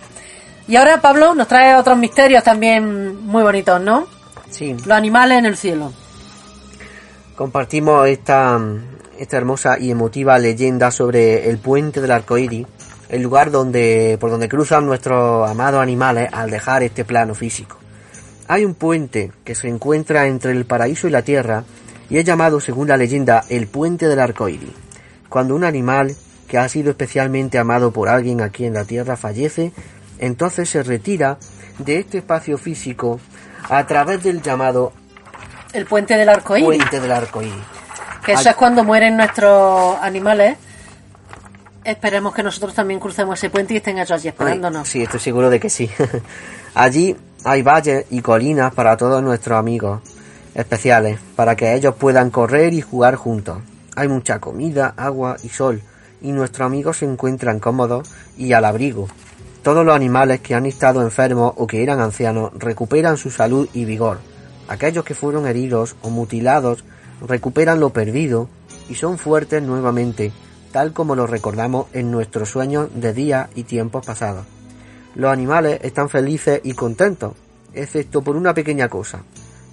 [0.68, 4.06] Y ahora Pablo nos trae otros misterios también muy bonitos, ¿no?
[4.52, 4.74] Sí.
[4.86, 5.92] Los animales en el cielo.
[7.36, 8.62] Compartimos esta,
[9.18, 12.68] esta hermosa y emotiva leyenda sobre el puente del arcoíris,
[13.10, 17.78] el lugar donde, por donde cruzan nuestros amados animales al dejar este plano físico.
[18.48, 21.64] Hay un puente que se encuentra entre el paraíso y la tierra
[22.10, 24.72] y es llamado, según la leyenda, el puente del arcoíris.
[25.30, 26.16] Cuando un animal
[26.48, 29.74] que ha sido especialmente amado por alguien aquí en la tierra fallece,
[30.20, 31.38] entonces se retira
[31.80, 33.20] de este espacio físico
[33.70, 34.94] a través del llamado
[35.74, 36.66] El puente del arco iris.
[36.78, 37.54] puente del arcoíris.
[38.26, 38.52] Que eso Ay.
[38.52, 40.58] es cuando mueren nuestros animales.
[41.84, 44.82] Esperemos que nosotros también crucemos ese puente y estén ellos allí esperándonos.
[44.88, 45.90] Ay, sí, estoy seguro de que sí.
[46.76, 50.02] Allí hay valles y colinas para todos nuestros amigos
[50.58, 53.60] especiales, para que ellos puedan correr y jugar juntos.
[53.96, 55.82] Hay mucha comida, agua y sol,
[56.20, 59.08] y nuestros amigos se encuentran cómodos y al abrigo.
[59.62, 63.86] Todos los animales que han estado enfermos o que eran ancianos recuperan su salud y
[63.86, 64.20] vigor.
[64.68, 66.84] Aquellos que fueron heridos o mutilados
[67.26, 68.50] recuperan lo perdido
[68.90, 70.32] y son fuertes nuevamente,
[70.72, 74.46] tal como lo recordamos en nuestros sueños de días y tiempos pasados.
[75.14, 77.34] Los animales están felices y contentos,
[77.74, 79.22] excepto por una pequeña cosa.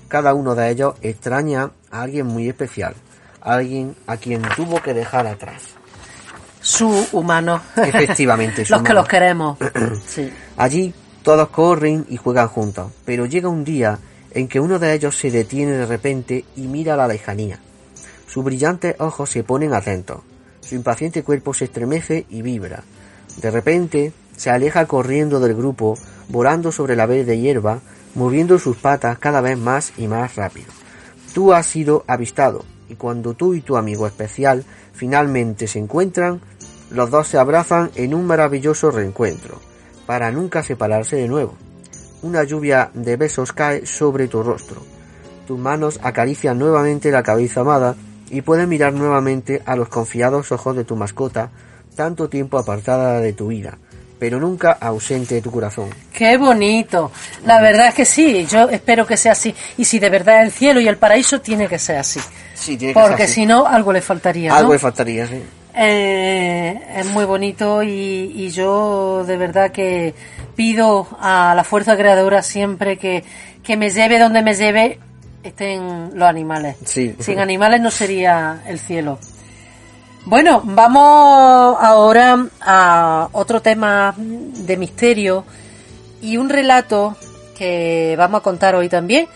[0.08, 2.94] Cada uno de ellos extraña a alguien muy especial,
[3.40, 5.62] a alguien a quien tuvo que dejar atrás.
[6.60, 7.60] Su humano.
[7.76, 9.58] Efectivamente, su los que los queremos.
[10.06, 10.32] sí.
[10.56, 13.98] Allí todos corren y juegan juntos, pero llega un día
[14.32, 17.58] en que uno de ellos se detiene de repente y mira a la lejanía.
[18.26, 20.20] Sus brillantes ojos se ponen atentos,
[20.60, 22.82] su impaciente cuerpo se estremece y vibra.
[23.40, 25.96] De repente se aleja corriendo del grupo,
[26.28, 27.80] volando sobre la verde hierba,
[28.14, 30.66] moviendo sus patas cada vez más y más rápido.
[31.32, 36.40] Tú has sido avistado, y cuando tú y tu amigo especial finalmente se encuentran,
[36.90, 39.60] los dos se abrazan en un maravilloso reencuentro,
[40.06, 41.54] para nunca separarse de nuevo.
[42.22, 44.82] Una lluvia de besos cae sobre tu rostro.
[45.46, 47.96] Tus manos acarician nuevamente la cabeza amada
[48.30, 51.50] y puedes mirar nuevamente a los confiados ojos de tu mascota,
[51.94, 53.78] tanto tiempo apartada de tu vida,
[54.24, 55.90] pero nunca ausente de tu corazón.
[56.10, 57.12] Qué bonito.
[57.44, 59.54] La verdad es que sí, yo espero que sea así.
[59.76, 62.20] Y si de verdad el cielo y el paraíso tiene que ser así.
[62.54, 63.34] Sí, tiene que Porque ser así.
[63.34, 64.48] si no, algo le faltaría.
[64.48, 64.56] ¿no?
[64.56, 65.42] Algo le faltaría, sí.
[65.74, 70.14] Eh, es muy bonito y, y yo de verdad que
[70.56, 73.24] pido a la fuerza creadora siempre que,
[73.62, 75.00] que me lleve donde me lleve
[75.42, 76.76] estén los animales.
[76.86, 77.14] Sí.
[77.18, 79.18] Sin animales no sería el cielo.
[80.26, 85.44] Bueno, vamos ahora a otro tema de misterio
[86.22, 87.14] y un relato
[87.56, 89.28] que vamos a contar hoy también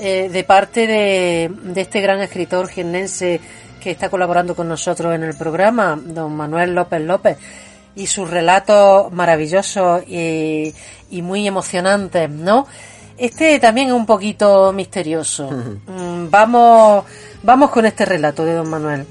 [0.00, 3.40] eh, de parte de, de este gran escritor jiennense
[3.80, 7.38] que está colaborando con nosotros en el programa, don Manuel López López,
[7.94, 10.74] y sus relatos maravillosos y,
[11.10, 12.66] y muy emocionantes, ¿no?
[13.16, 15.48] Este también es un poquito misterioso.
[15.48, 17.04] Mm, Vamos,
[17.44, 19.06] vamos con este relato de don Manuel.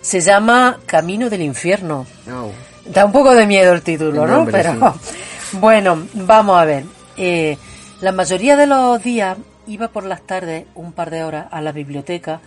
[0.00, 2.06] Se llama Camino del Infierno.
[2.26, 2.50] No.
[2.86, 4.46] Da un poco de miedo el título, El ¿no?
[4.46, 4.94] Pero
[5.52, 6.84] bueno, vamos a ver.
[7.16, 7.58] Eh,
[8.00, 9.36] la mayoría de los días
[9.66, 12.40] iba por las tardes un par de horas a la biblioteca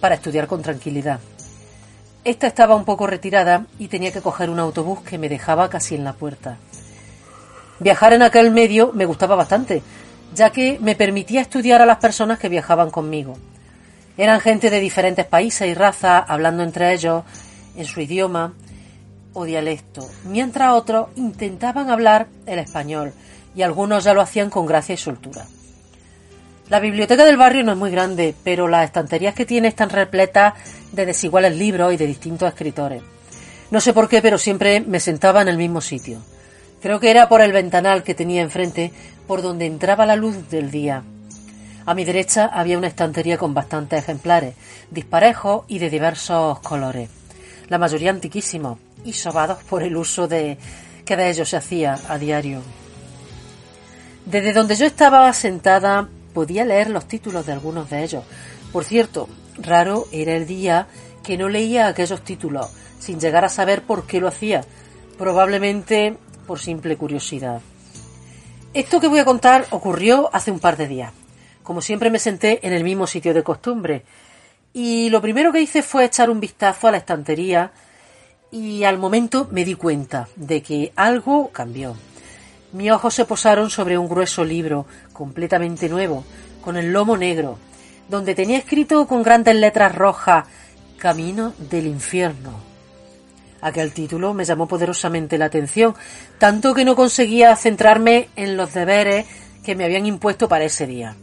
[0.00, 1.20] para estudiar con tranquilidad.
[2.24, 5.94] Esta estaba un poco retirada y tenía que coger un autobús que me dejaba casi
[5.94, 6.56] en la puerta.
[7.78, 9.82] Viajar en aquel medio me gustaba bastante,
[10.34, 13.36] ya que me permitía estudiar a las personas que viajaban conmigo.
[14.18, 17.24] Eran gente de diferentes países y razas, hablando entre ellos
[17.76, 18.54] en su idioma
[19.34, 23.12] o dialecto, mientras otros intentaban hablar el español
[23.54, 25.46] y algunos ya lo hacían con gracia y soltura.
[26.68, 30.54] La biblioteca del barrio no es muy grande, pero las estanterías que tiene están repletas
[30.92, 33.02] de desiguales libros y de distintos escritores.
[33.70, 36.18] No sé por qué, pero siempre me sentaba en el mismo sitio.
[36.80, 38.92] Creo que era por el ventanal que tenía enfrente,
[39.26, 41.02] por donde entraba la luz del día.
[41.86, 44.56] A mi derecha había una estantería con bastantes ejemplares,
[44.90, 47.08] disparejos y de diversos colores,
[47.68, 50.58] la mayoría antiquísimos y sobados por el uso de
[51.04, 52.60] que de ellos se hacía a diario.
[54.24, 58.24] Desde donde yo estaba sentada podía leer los títulos de algunos de ellos.
[58.72, 60.88] Por cierto, raro era el día
[61.22, 62.68] que no leía aquellos títulos,
[62.98, 64.64] sin llegar a saber por qué lo hacía,
[65.16, 66.16] probablemente
[66.48, 67.60] por simple curiosidad.
[68.74, 71.12] Esto que voy a contar ocurrió hace un par de días.
[71.66, 74.04] Como siempre me senté en el mismo sitio de costumbre
[74.72, 77.72] y lo primero que hice fue echar un vistazo a la estantería
[78.52, 81.96] y al momento me di cuenta de que algo cambió.
[82.70, 86.24] Mis ojos se posaron sobre un grueso libro, completamente nuevo,
[86.62, 87.58] con el lomo negro,
[88.08, 90.46] donde tenía escrito con grandes letras rojas
[90.98, 92.52] Camino del infierno.
[93.60, 95.96] Aquel título me llamó poderosamente la atención,
[96.38, 99.26] tanto que no conseguía centrarme en los deberes
[99.64, 101.16] que me habían impuesto para ese día.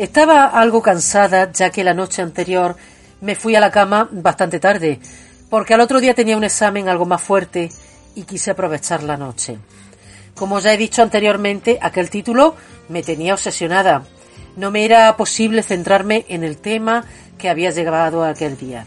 [0.00, 2.74] Estaba algo cansada, ya que la noche anterior
[3.20, 4.98] me fui a la cama bastante tarde,
[5.50, 7.68] porque al otro día tenía un examen algo más fuerte
[8.14, 9.58] y quise aprovechar la noche.
[10.34, 12.56] Como ya he dicho anteriormente, aquel título
[12.88, 14.04] me tenía obsesionada.
[14.56, 17.04] No me era posible centrarme en el tema
[17.36, 18.86] que había llegado aquel día.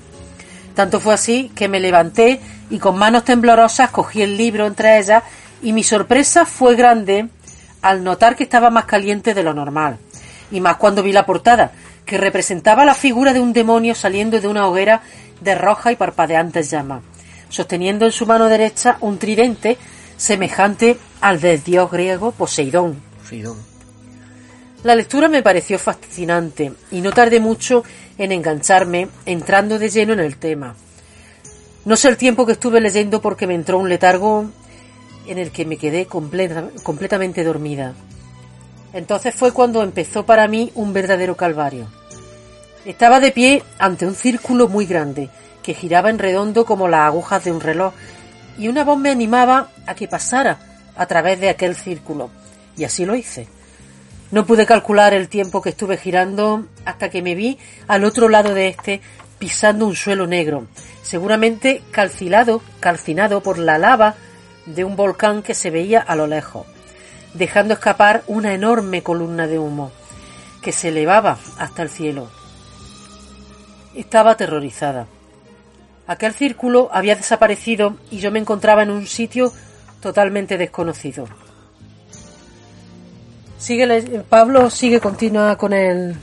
[0.74, 2.41] Tanto fue así que me levanté
[2.72, 5.22] y con manos temblorosas cogí el libro entre ellas
[5.61, 7.30] y mi sorpresa fue grande
[7.84, 9.99] al notar que estaba más caliente de lo normal.
[10.54, 11.72] Y más cuando vi la portada,
[12.06, 15.01] que representaba la figura de un demonio saliendo de una hoguera
[15.41, 17.01] de roja y parpadeantes llamas,
[17.49, 19.78] sosteniendo en su mano derecha un tridente
[20.16, 23.01] semejante al del dios griego Poseidón.
[24.84, 27.84] La lectura me pareció fascinante y no tardé mucho
[28.18, 30.76] en engancharme entrando de lleno en el tema.
[31.86, 34.45] No sé el tiempo que estuve leyendo porque me entró un letargo
[35.26, 37.93] en el que me quedé completa- completamente dormida.
[38.94, 41.88] Entonces fue cuando empezó para mí un verdadero calvario.
[42.86, 45.30] Estaba de pie ante un círculo muy grande
[45.64, 47.94] que giraba en redondo como las agujas de un reloj
[48.58, 50.60] y una voz me animaba a que pasara
[50.96, 52.30] a través de aquel círculo
[52.78, 53.48] y así lo hice.
[54.32, 58.54] No pude calcular el tiempo que estuve girando hasta que me vi al otro lado
[58.54, 59.02] de este
[59.39, 60.68] pisando un suelo negro,
[61.02, 64.16] seguramente calcilado, calcinado por la lava
[64.66, 66.66] de un volcán que se veía a lo lejos,
[67.34, 69.92] dejando escapar una enorme columna de humo.
[70.62, 72.30] que se elevaba hasta el cielo.
[73.94, 75.08] Estaba aterrorizada.
[76.08, 79.52] Aquel círculo había desaparecido y yo me encontraba en un sitio
[80.00, 81.26] totalmente desconocido.
[83.58, 86.16] Sigue, Pablo sigue, continúa con el...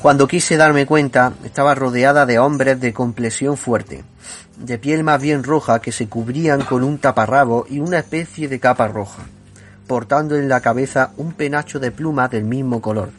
[0.00, 4.04] Cuando quise darme cuenta, estaba rodeada de hombres de complexión fuerte,
[4.56, 8.60] de piel más bien roja que se cubrían con un taparrabo y una especie de
[8.60, 9.24] capa roja,
[9.88, 13.10] portando en la cabeza un penacho de plumas del mismo color.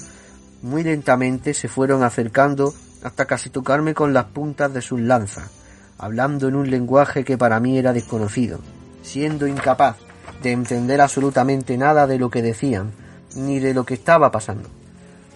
[0.62, 5.50] Muy lentamente se fueron acercando hasta casi tocarme con las puntas de sus lanzas,
[5.98, 8.60] hablando en un lenguaje que para mí era desconocido,
[9.02, 9.98] siendo incapaz
[10.44, 12.92] de entender absolutamente nada de lo que decían,
[13.36, 14.70] ni de lo que estaba pasando.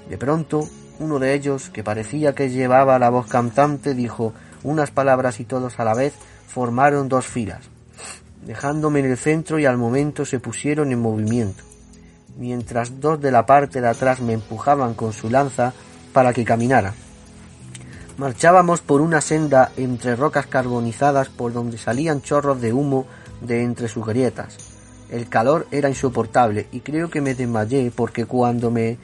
[0.09, 0.69] De pronto,
[0.99, 5.79] uno de ellos, que parecía que llevaba la voz cantante, dijo unas palabras y todos
[5.79, 6.13] a la vez
[6.47, 7.72] formaron dos filas,
[8.45, 11.63] dejándome en el centro y al momento se pusieron en movimiento,
[12.37, 15.73] mientras dos de la parte de atrás me empujaban con su lanza
[16.11, 16.93] para que caminara.
[18.17, 23.07] Marchábamos por una senda entre rocas carbonizadas por donde salían chorros de humo
[23.41, 24.57] de entre sus grietas.
[25.09, 28.97] El calor era insoportable y creo que me desmayé porque cuando me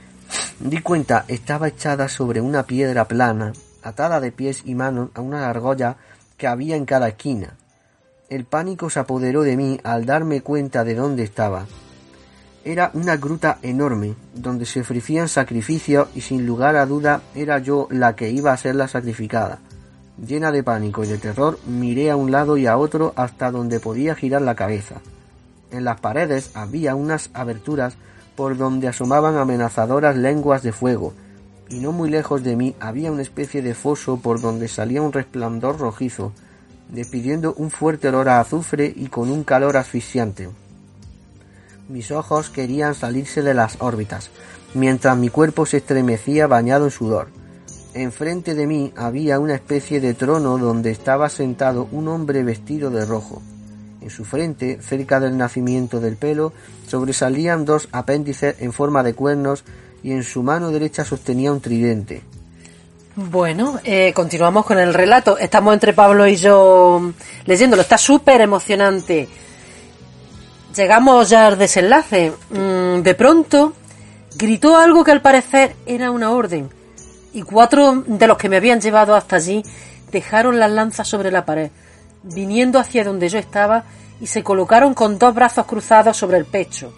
[0.60, 5.50] di cuenta estaba echada sobre una piedra plana, atada de pies y manos a una
[5.50, 5.98] argolla
[6.38, 7.59] que había en cada esquina.
[8.30, 11.66] El pánico se apoderó de mí al darme cuenta de dónde estaba.
[12.64, 17.88] Era una gruta enorme, donde se ofrecían sacrificios y sin lugar a duda era yo
[17.90, 19.58] la que iba a ser la sacrificada.
[20.24, 23.80] Llena de pánico y de terror, miré a un lado y a otro hasta donde
[23.80, 25.02] podía girar la cabeza.
[25.72, 27.96] En las paredes había unas aberturas
[28.36, 31.14] por donde asomaban amenazadoras lenguas de fuego,
[31.68, 35.14] y no muy lejos de mí había una especie de foso por donde salía un
[35.14, 36.32] resplandor rojizo,
[36.90, 40.50] despidiendo un fuerte olor a azufre y con un calor asfixiante.
[41.88, 44.30] Mis ojos querían salirse de las órbitas,
[44.74, 47.28] mientras mi cuerpo se estremecía bañado en sudor.
[47.94, 53.06] Enfrente de mí había una especie de trono donde estaba sentado un hombre vestido de
[53.06, 53.42] rojo.
[54.02, 56.54] En su frente, cerca del nacimiento del pelo,
[56.88, 59.64] sobresalían dos apéndices en forma de cuernos
[60.04, 62.22] y en su mano derecha sostenía un tridente.
[63.22, 65.38] Bueno, eh, continuamos con el relato.
[65.38, 67.12] Estamos entre Pablo y yo
[67.46, 67.82] leyéndolo.
[67.82, 69.28] Está súper emocionante.
[70.74, 72.32] Llegamos ya al desenlace.
[72.50, 73.74] Mm, de pronto
[74.38, 76.70] gritó algo que al parecer era una orden,
[77.34, 79.64] y cuatro de los que me habían llevado hasta allí
[80.14, 81.72] dejaron las lanzas sobre la pared,
[82.24, 83.84] viniendo hacia donde yo estaba
[84.22, 86.94] y se colocaron con dos brazos cruzados sobre el pecho.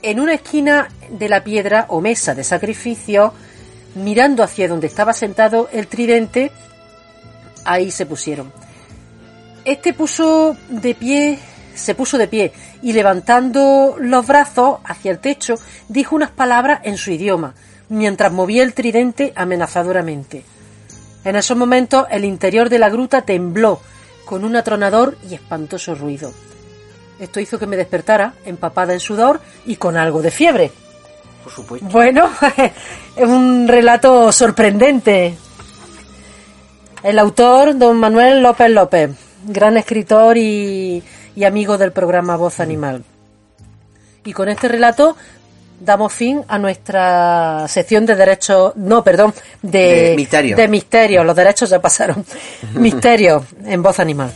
[0.00, 3.34] En una esquina de la piedra o mesa de sacrificio,
[3.94, 6.50] mirando hacia donde estaba sentado el tridente,
[7.64, 8.52] ahí se pusieron.
[9.64, 11.38] Este puso de pie
[11.74, 15.54] se puso de pie y levantando los brazos hacia el techo
[15.88, 17.54] dijo unas palabras en su idioma,
[17.88, 20.44] mientras movía el tridente amenazadoramente.
[21.24, 23.80] En esos momentos el interior de la gruta tembló
[24.24, 26.32] con un atronador y espantoso ruido.
[27.20, 30.72] Esto hizo que me despertara, empapada en sudor y con algo de fiebre.
[31.42, 31.88] Por supuesto.
[31.88, 32.30] Bueno,
[33.16, 35.34] es un relato sorprendente.
[37.02, 39.10] El autor, don Manuel López López,
[39.44, 41.02] gran escritor y
[41.34, 43.04] y amigo del programa Voz Animal.
[44.24, 45.16] Y con este relato
[45.80, 50.56] damos fin a nuestra sección de derechos, no, perdón, de, misterio.
[50.56, 51.24] de misterio.
[51.24, 52.24] Los derechos ya pasaron.
[52.74, 54.32] misterio en Voz Animal.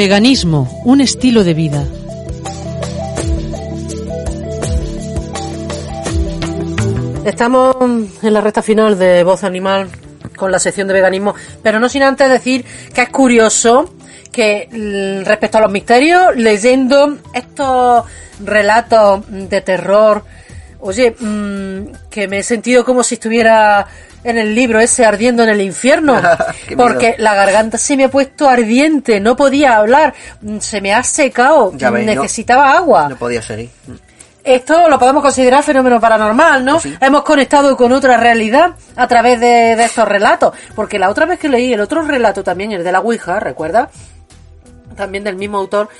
[0.00, 1.84] Veganismo, un estilo de vida.
[7.26, 7.76] Estamos
[8.22, 9.90] en la recta final de Voz Animal
[10.36, 13.92] con la sección de veganismo, pero no sin antes decir que es curioso
[14.32, 18.06] que mm, respecto a los misterios, leyendo estos
[18.42, 20.24] relatos de terror,
[20.78, 23.86] oye, mm, que me he sentido como si estuviera
[24.24, 26.20] en el libro ese ardiendo en el infierno,
[26.76, 31.02] porque la garganta se me ha puesto ardiente, no podía hablar, mm, se me ha
[31.02, 33.08] secado, necesitaba agua.
[33.08, 33.70] No podía seguir.
[34.42, 36.80] Esto lo podemos considerar fenómeno paranormal, ¿no?
[37.00, 40.54] Hemos conectado con otra realidad a través de, estos relatos.
[40.74, 43.90] Porque la otra vez que leí el otro relato también, el de la Ouija, ¿recuerda?
[44.96, 45.90] También del mismo autor.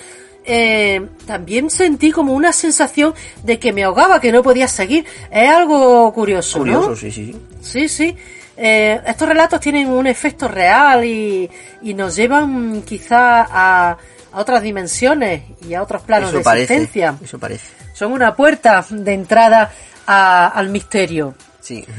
[0.45, 5.05] Eh, también sentí como una sensación de que me ahogaba, que no podía seguir.
[5.31, 7.37] Es algo curioso, Curioso, sí, sí.
[7.61, 8.17] Sí, sí.
[8.57, 11.49] Eh, estos relatos tienen un efecto real y,
[11.83, 13.99] y nos llevan quizá a, a,
[14.33, 17.17] otras dimensiones y a otros planos de existencia.
[17.23, 19.71] Eso parece son una puerta de entrada
[20.07, 21.35] al misterio.
[21.61, 21.85] Sí.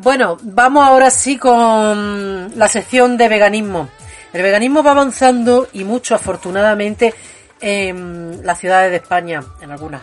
[0.00, 3.88] Bueno, vamos ahora sí con la sección de veganismo.
[4.32, 7.12] El veganismo va avanzando y mucho afortunadamente
[7.60, 10.02] en las ciudades de España, en algunas.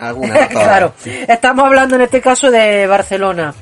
[0.50, 3.52] Claro, estamos hablando en este caso de Barcelona.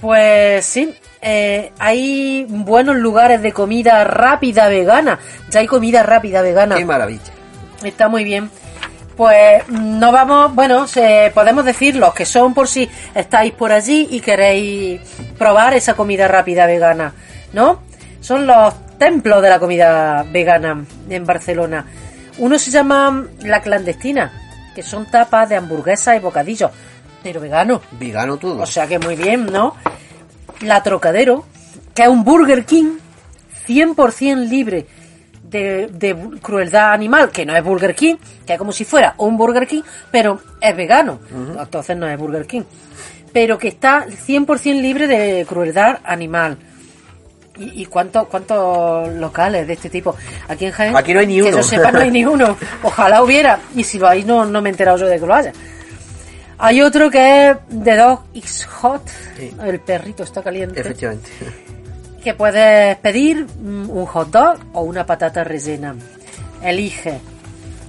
[0.00, 5.18] Pues sí, eh, hay buenos lugares de comida rápida vegana.
[5.50, 6.76] Ya hay comida rápida vegana.
[6.76, 7.32] Qué maravilla.
[7.82, 8.50] Está muy bien.
[9.16, 14.08] Pues no vamos, bueno, se, podemos decir los que son por si estáis por allí
[14.10, 15.00] y queréis
[15.38, 17.14] probar esa comida rápida vegana,
[17.54, 17.80] ¿no?
[18.20, 21.86] Son los templos de la comida vegana en Barcelona.
[22.38, 24.32] Uno se llama La Clandestina,
[24.74, 26.70] que son tapas de hamburguesas y bocadillos,
[27.22, 27.80] pero vegano.
[27.98, 28.62] Vegano todo.
[28.62, 29.74] O sea que muy bien, ¿no?
[30.60, 31.44] La Trocadero,
[31.94, 32.98] que es un Burger King
[33.66, 34.86] 100% libre
[35.42, 38.16] de, de crueldad animal, que no es Burger King,
[38.46, 41.20] que es como si fuera un Burger King, pero es vegano.
[41.58, 42.62] Entonces no es Burger King.
[43.32, 46.58] Pero que está 100% libre de crueldad animal.
[47.58, 50.14] ¿Y, y cuántos cuántos locales de este tipo?
[50.48, 50.96] Aquí en Jaén.
[50.96, 51.56] Aquí no hay ni Que uno.
[51.58, 52.56] yo sepa, no hay ni uno.
[52.82, 53.58] Ojalá hubiera.
[53.74, 55.52] Y si vais, no, no me he enterado yo de que lo haya.
[56.58, 59.02] Hay otro que es The Dog is Hot.
[59.36, 59.54] Sí.
[59.62, 60.80] El perrito está caliente.
[60.80, 61.30] Efectivamente.
[62.24, 65.94] Que puedes pedir mm, un hot dog o una patata rellena.
[66.62, 67.20] Elige.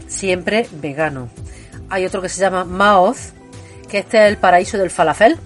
[0.07, 1.30] Siempre vegano.
[1.89, 3.32] Hay otro que se llama Maoz,
[3.89, 5.38] que este es el paraíso del falafel.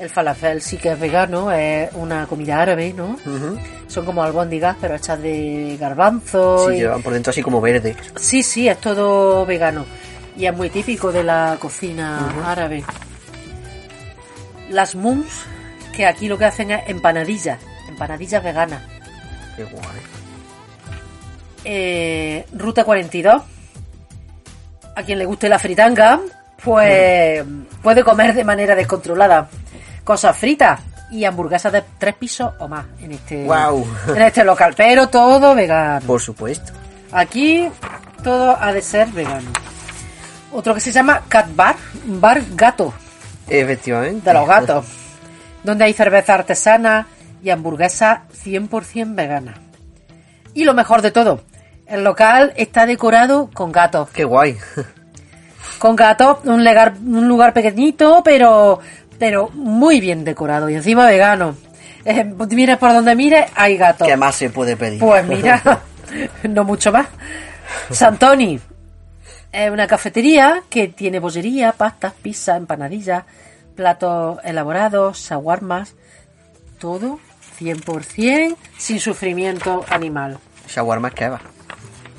[0.00, 3.16] El falafel sí que es vegano, es una comida árabe, ¿no?
[3.88, 6.68] Son como albóndigas, pero hechas de garbanzo.
[6.68, 7.96] Sí, y- llevan por dentro así como verde.
[8.16, 9.84] Sí, sí, es todo vegano.
[10.36, 12.84] Y es muy típico de la cocina árabe.
[14.70, 15.26] Las mums,
[15.96, 18.82] que aquí lo que hacen es empanadillas, empanadillas veganas.
[19.56, 19.82] Qué guay.
[21.64, 23.42] Eh, Ruta 42.
[24.94, 26.20] A quien le guste la fritanga,
[26.62, 27.42] pues
[27.82, 29.48] puede comer de manera descontrolada
[30.08, 30.80] cosas fritas
[31.10, 36.06] y hamburguesas de tres pisos o más en este, en este local, pero todo vegano.
[36.06, 36.72] Por supuesto.
[37.12, 37.68] Aquí
[38.24, 39.50] todo ha de ser vegano.
[40.50, 42.94] Otro que se llama Cat Bar, bar gato,
[43.48, 44.22] Efectivamente.
[44.24, 44.86] de los gatos,
[45.62, 47.06] donde hay cerveza artesana
[47.42, 49.56] y hamburguesa 100% vegana.
[50.54, 51.42] Y lo mejor de todo,
[51.86, 54.08] el local está decorado con gatos.
[54.08, 54.56] Qué guay.
[55.78, 58.80] Con gatos, un lugar, un lugar pequeñito, pero,
[59.18, 61.56] pero muy bien decorado y encima vegano.
[62.04, 64.06] Eh, mires por donde mires, hay gatos.
[64.06, 65.00] ¿Qué más se puede pedir?
[65.00, 65.82] Pues mira,
[66.48, 67.06] no mucho más.
[67.90, 68.60] Santoni
[69.52, 73.24] es una cafetería que tiene bollería, pastas, pizza, empanadillas,
[73.74, 75.94] platos elaborados, shawarmas,
[76.78, 77.18] todo
[77.60, 80.38] 100% sin sufrimiento animal.
[80.68, 81.40] Shawarma kebab.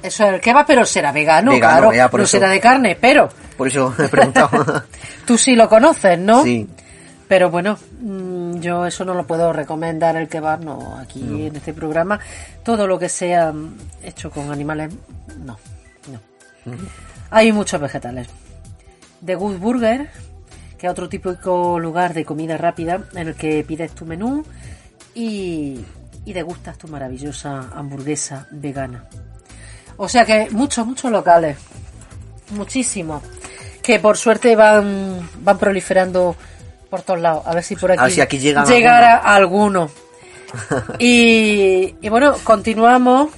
[0.01, 2.31] Eso es el kebab, pero será vegano, Vegano, claro, ya, por no eso.
[2.31, 4.49] será de carne, pero Por eso he preguntado.
[5.25, 6.43] tú sí lo conoces, ¿no?
[6.43, 6.67] Sí.
[7.29, 11.75] Pero bueno, mm, yo eso no lo puedo recomendar el kebab, no, aquí en este
[11.75, 12.19] programa.
[12.63, 14.91] Todo lo que sea mm, hecho con animales,
[15.37, 15.59] no,
[16.11, 16.19] no.
[17.29, 18.27] Hay muchos vegetales.
[19.23, 20.09] The Good Burger,
[20.79, 24.43] que es otro típico lugar de comida rápida en el que pides tu menú
[25.13, 25.85] y,
[26.25, 29.05] y degustas tu maravillosa hamburguesa vegana.
[29.97, 31.57] O sea que muchos, muchos locales,
[32.51, 33.21] muchísimos,
[33.83, 36.35] que por suerte van, van proliferando
[36.89, 37.43] por todos lados.
[37.45, 39.89] A ver si por aquí, A ver si aquí llegan llegara alguno.
[40.99, 43.29] y, y bueno, continuamos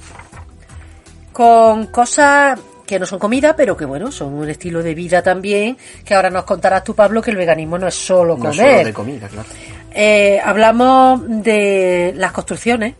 [1.33, 5.77] con cosas que no son comida, pero que bueno, son un estilo de vida también,
[6.03, 8.55] que ahora nos contarás tú, Pablo, que el veganismo no es solo No comer.
[8.55, 9.47] solo de comida, claro.
[9.93, 12.95] Eh, hablamos de las construcciones,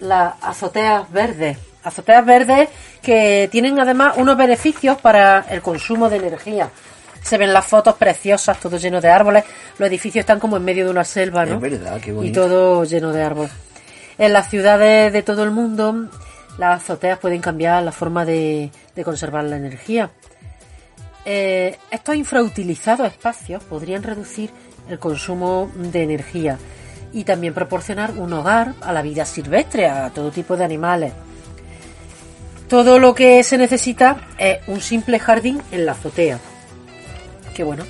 [0.00, 1.58] las azoteas verdes.
[1.84, 2.68] Azoteas verdes
[3.02, 6.70] que tienen además unos beneficios para el consumo de energía.
[7.22, 9.44] Se ven las fotos preciosas, todo lleno de árboles.
[9.78, 11.56] Los edificios están como en medio de una selva, ¿no?
[11.56, 12.42] Es verdad, qué Y bonito.
[12.46, 13.52] todo lleno de árboles.
[14.18, 16.08] En las ciudades de todo el mundo,
[16.58, 20.10] las azoteas pueden cambiar la forma de, de conservar la energía.
[21.24, 24.50] Eh, estos infrautilizados espacios podrían reducir
[24.88, 26.58] el consumo de energía
[27.12, 31.12] y también proporcionar un hogar a la vida silvestre, a todo tipo de animales.
[32.68, 36.38] Todo lo que se necesita es un simple jardín en la azotea.
[37.60, 37.84] Que bueno,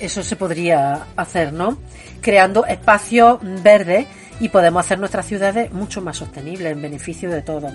[0.00, 1.76] eso se podría hacer, ¿no?
[2.22, 4.06] Creando espacios verdes
[4.40, 7.70] y podemos hacer nuestras ciudades mucho más sostenibles en beneficio de todos.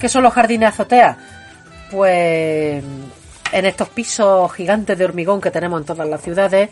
[0.00, 1.18] ¿Qué son los jardines azoteas?
[1.90, 2.82] Pues
[3.52, 6.70] en estos pisos gigantes de hormigón que tenemos en todas las ciudades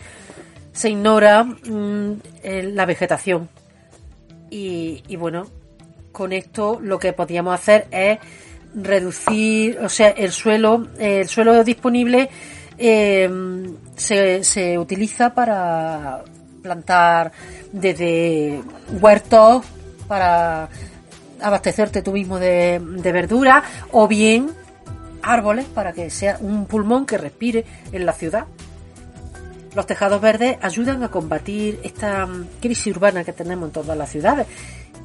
[0.71, 2.13] se ignora mm,
[2.73, 3.49] la vegetación.
[4.49, 5.45] Y, y bueno,
[6.11, 8.17] con esto lo que podríamos hacer es
[8.73, 12.31] reducir, o sea, el suelo, el suelo disponible
[12.77, 13.29] eh,
[13.95, 16.23] se, se utiliza para
[16.61, 17.31] plantar
[17.71, 18.61] desde
[19.01, 19.65] huertos,
[20.07, 20.69] para
[21.41, 24.51] abastecerte tú mismo de, de verdura o bien
[25.21, 28.45] árboles para que sea un pulmón que respire en la ciudad.
[29.75, 32.27] Los tejados verdes ayudan a combatir esta
[32.61, 34.47] crisis urbana que tenemos en todas las ciudades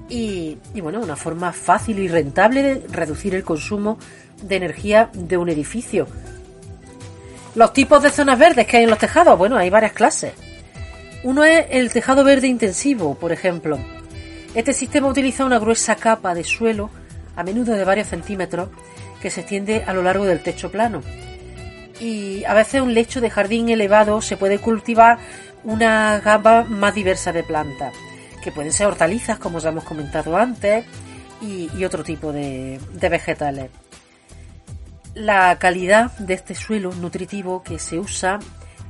[0.09, 3.99] y, y bueno, una forma fácil y rentable de reducir el consumo
[4.43, 6.07] de energía de un edificio.
[7.59, 10.33] Los tipos de zonas verdes que hay en los tejados, bueno, hay varias clases.
[11.25, 13.81] Uno es el tejado verde intensivo, por ejemplo.
[14.55, 16.89] Este sistema utiliza una gruesa capa de suelo,
[17.35, 18.69] a menudo de varios centímetros,
[19.21, 21.03] que se extiende a lo largo del techo plano.
[21.99, 25.19] Y a veces un lecho de jardín elevado se puede cultivar
[25.65, 27.93] una gama más diversa de plantas,
[28.41, 30.85] que pueden ser hortalizas, como ya hemos comentado antes,
[31.43, 33.69] y, otro tipo de vegetales.
[35.15, 38.39] La calidad de este suelo nutritivo que se usa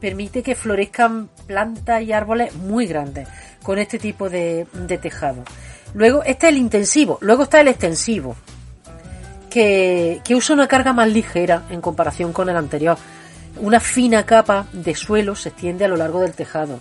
[0.01, 3.29] permite que florezcan plantas y árboles muy grandes
[3.62, 4.66] con este tipo de,
[5.01, 5.45] tejado.
[5.95, 8.37] Luego, este es el intensivo, luego está el extensivo,
[9.51, 12.99] que, que usa una carga más ligera en comparación con el anterior.
[13.61, 16.79] Una fina capa de suelo se extiende a lo largo del tejado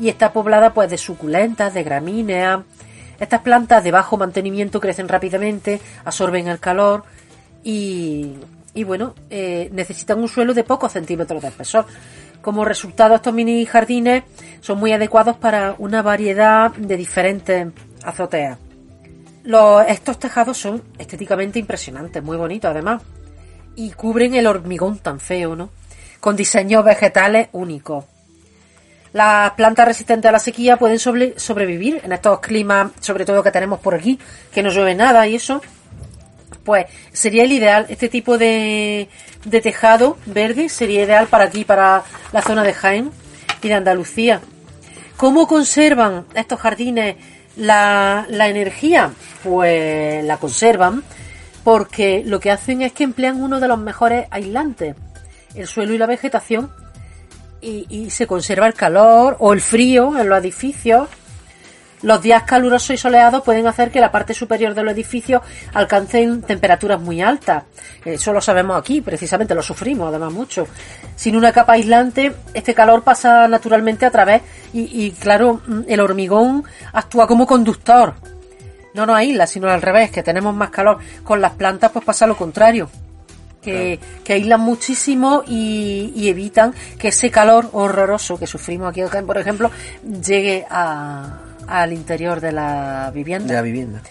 [0.00, 2.60] y está poblada pues de suculentas, de gramíneas.
[3.20, 7.04] Estas plantas de bajo mantenimiento crecen rápidamente, absorben el calor
[7.64, 8.34] y,
[8.74, 11.86] y bueno, eh, necesitan un suelo de pocos centímetros de espesor.
[12.42, 14.24] Como resultado, estos mini jardines
[14.60, 17.68] son muy adecuados para una variedad de diferentes
[18.04, 18.58] azoteas.
[19.88, 23.02] Estos tejados son estéticamente impresionantes, muy bonitos además,
[23.76, 25.70] y cubren el hormigón tan feo, ¿no?
[26.20, 28.04] Con diseños vegetales únicos.
[29.12, 33.52] Las plantas resistentes a la sequía pueden sobre, sobrevivir en estos climas, sobre todo que
[33.52, 34.18] tenemos por aquí,
[34.52, 35.62] que no llueve nada y eso.
[36.64, 39.08] Pues sería el ideal, este tipo de,
[39.44, 42.02] de tejado verde sería ideal para aquí, para
[42.32, 43.10] la zona de Jaén
[43.62, 44.40] y de Andalucía.
[45.16, 47.16] ¿Cómo conservan estos jardines
[47.56, 49.12] la, la energía?
[49.42, 51.04] Pues la conservan
[51.64, 54.94] porque lo que hacen es que emplean uno de los mejores aislantes,
[55.54, 56.70] el suelo y la vegetación,
[57.60, 61.08] y, y, se conserva el calor o el frío en los edificios.
[62.04, 65.40] Los días calurosos y soleados pueden hacer que la parte superior de los edificios
[65.72, 67.64] alcancen temperaturas muy altas.
[68.04, 70.68] Eso lo sabemos aquí, precisamente lo sufrimos además mucho.
[71.16, 74.42] Sin una capa aislante, este calor pasa naturalmente a través
[74.74, 78.12] y, y claro, el hormigón actúa como conductor.
[78.92, 80.98] No nos aísla, sino al revés, que tenemos más calor.
[81.22, 82.90] Con las plantas pues pasa lo contrario
[83.62, 84.24] que, claro.
[84.24, 89.70] que aíslan muchísimo y, y, evitan que ese calor horroroso que sufrimos aquí, por ejemplo,
[90.22, 93.48] llegue a, al interior de la vivienda.
[93.48, 94.02] De la vivienda.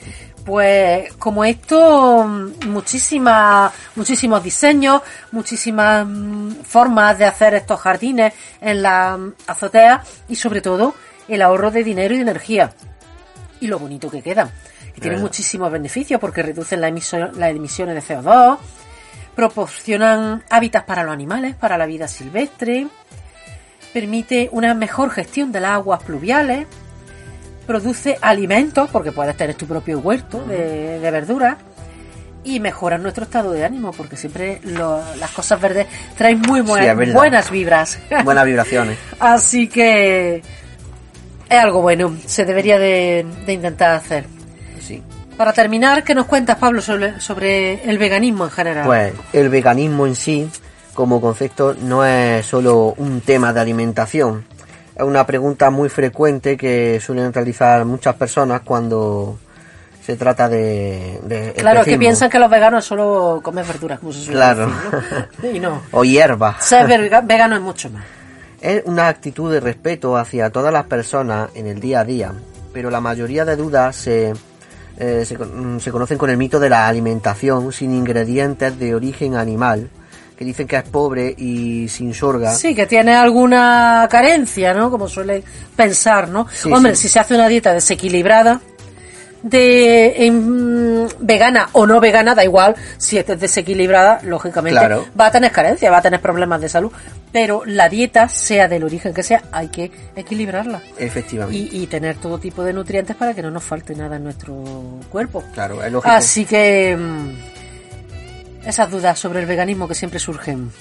[0.45, 2.25] Pues como esto,
[2.67, 5.01] muchísimas, muchísimos diseños,
[5.31, 6.05] muchísimas
[6.63, 10.95] formas de hacer estos jardines en la azotea y sobre todo
[11.29, 12.73] el ahorro de dinero y de energía.
[13.61, 14.51] Y lo bonito que quedan.
[14.93, 18.57] Que tienen muchísimos beneficios porque reducen la emisión, las emisiones de CO2,
[19.35, 22.87] proporcionan hábitats para los animales, para la vida silvestre,
[23.93, 26.67] permite una mejor gestión de las aguas pluviales,
[27.65, 31.57] produce alimentos, porque puedes tener tu propio huerto de, de verduras,
[32.43, 35.87] y mejora nuestro estado de ánimo, porque siempre lo, las cosas verdes
[36.17, 37.99] traen muy buenas, sí, buenas vibras.
[38.23, 38.97] Buenas vibraciones.
[39.19, 40.41] Así que
[41.49, 44.25] es algo bueno, se debería de, de intentar hacer.
[44.81, 45.01] Sí.
[45.37, 48.85] Para terminar, ¿qué nos cuentas, Pablo, sobre, sobre el veganismo en general?
[48.85, 50.49] Pues el veganismo en sí,
[50.93, 54.45] como concepto, no es solo un tema de alimentación.
[54.95, 59.37] Es una pregunta muy frecuente que suelen realizar muchas personas cuando
[60.03, 61.19] se trata de...
[61.23, 64.67] de claro, que piensan que los veganos solo comen verduras, como se suele claro.
[64.67, 65.49] decir, ¿no?
[65.55, 65.81] Y no.
[65.91, 66.57] o hierba.
[66.59, 68.03] Ser vegano es mucho más.
[68.61, 72.33] Es una actitud de respeto hacia todas las personas en el día a día,
[72.71, 74.33] pero la mayoría de dudas se
[74.97, 75.37] eh, se,
[75.79, 79.89] se, conocen con el mito de la alimentación sin ingredientes de origen animal,
[80.43, 82.53] que dicen que es pobre y sin sorga.
[82.53, 84.91] Sí, que tiene alguna carencia, ¿no?
[84.91, 85.43] Como suele
[85.75, 86.47] pensar, ¿no?
[86.51, 87.03] Sí, Hombre, sí.
[87.03, 88.59] si se hace una dieta desequilibrada,
[89.41, 95.05] de eh, vegana o no vegana, da igual, si es desequilibrada, lógicamente claro.
[95.19, 96.91] va a tener carencia, va a tener problemas de salud,
[97.31, 100.81] pero la dieta, sea del origen que sea, hay que equilibrarla.
[100.97, 101.75] Efectivamente.
[101.75, 104.55] Y, y tener todo tipo de nutrientes para que no nos falte nada en nuestro
[105.09, 105.43] cuerpo.
[105.53, 106.13] Claro, es lógico.
[106.13, 106.97] Así que
[108.65, 110.71] esas dudas sobre el veganismo que siempre surgen.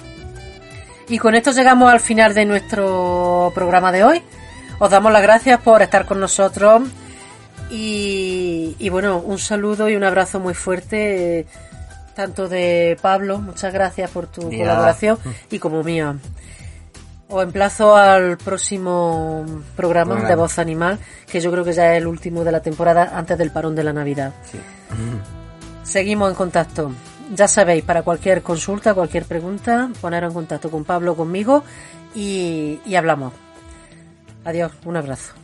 [1.09, 4.23] Y con esto llegamos al final de nuestro programa de hoy.
[4.79, 6.83] Os damos las gracias por estar con nosotros
[7.71, 11.47] y, y, bueno, un saludo y un abrazo muy fuerte,
[12.15, 15.19] tanto de Pablo, muchas gracias por tu colaboración,
[15.51, 16.17] y como mía.
[17.29, 20.99] Os emplazo al próximo programa, de Voz Animal,
[21.31, 23.85] que yo creo que ya es el último de la temporada antes del parón de
[23.85, 24.35] la Navidad.
[24.51, 24.59] Sí.
[25.83, 26.93] Seguimos en contacto.
[27.35, 31.65] Ya sabéis, para cualquier consulta, cualquier pregunta, poneros en contacto con Pablo, conmigo
[32.15, 33.33] y, y hablamos.
[34.45, 35.42] Adiós, un abrazo.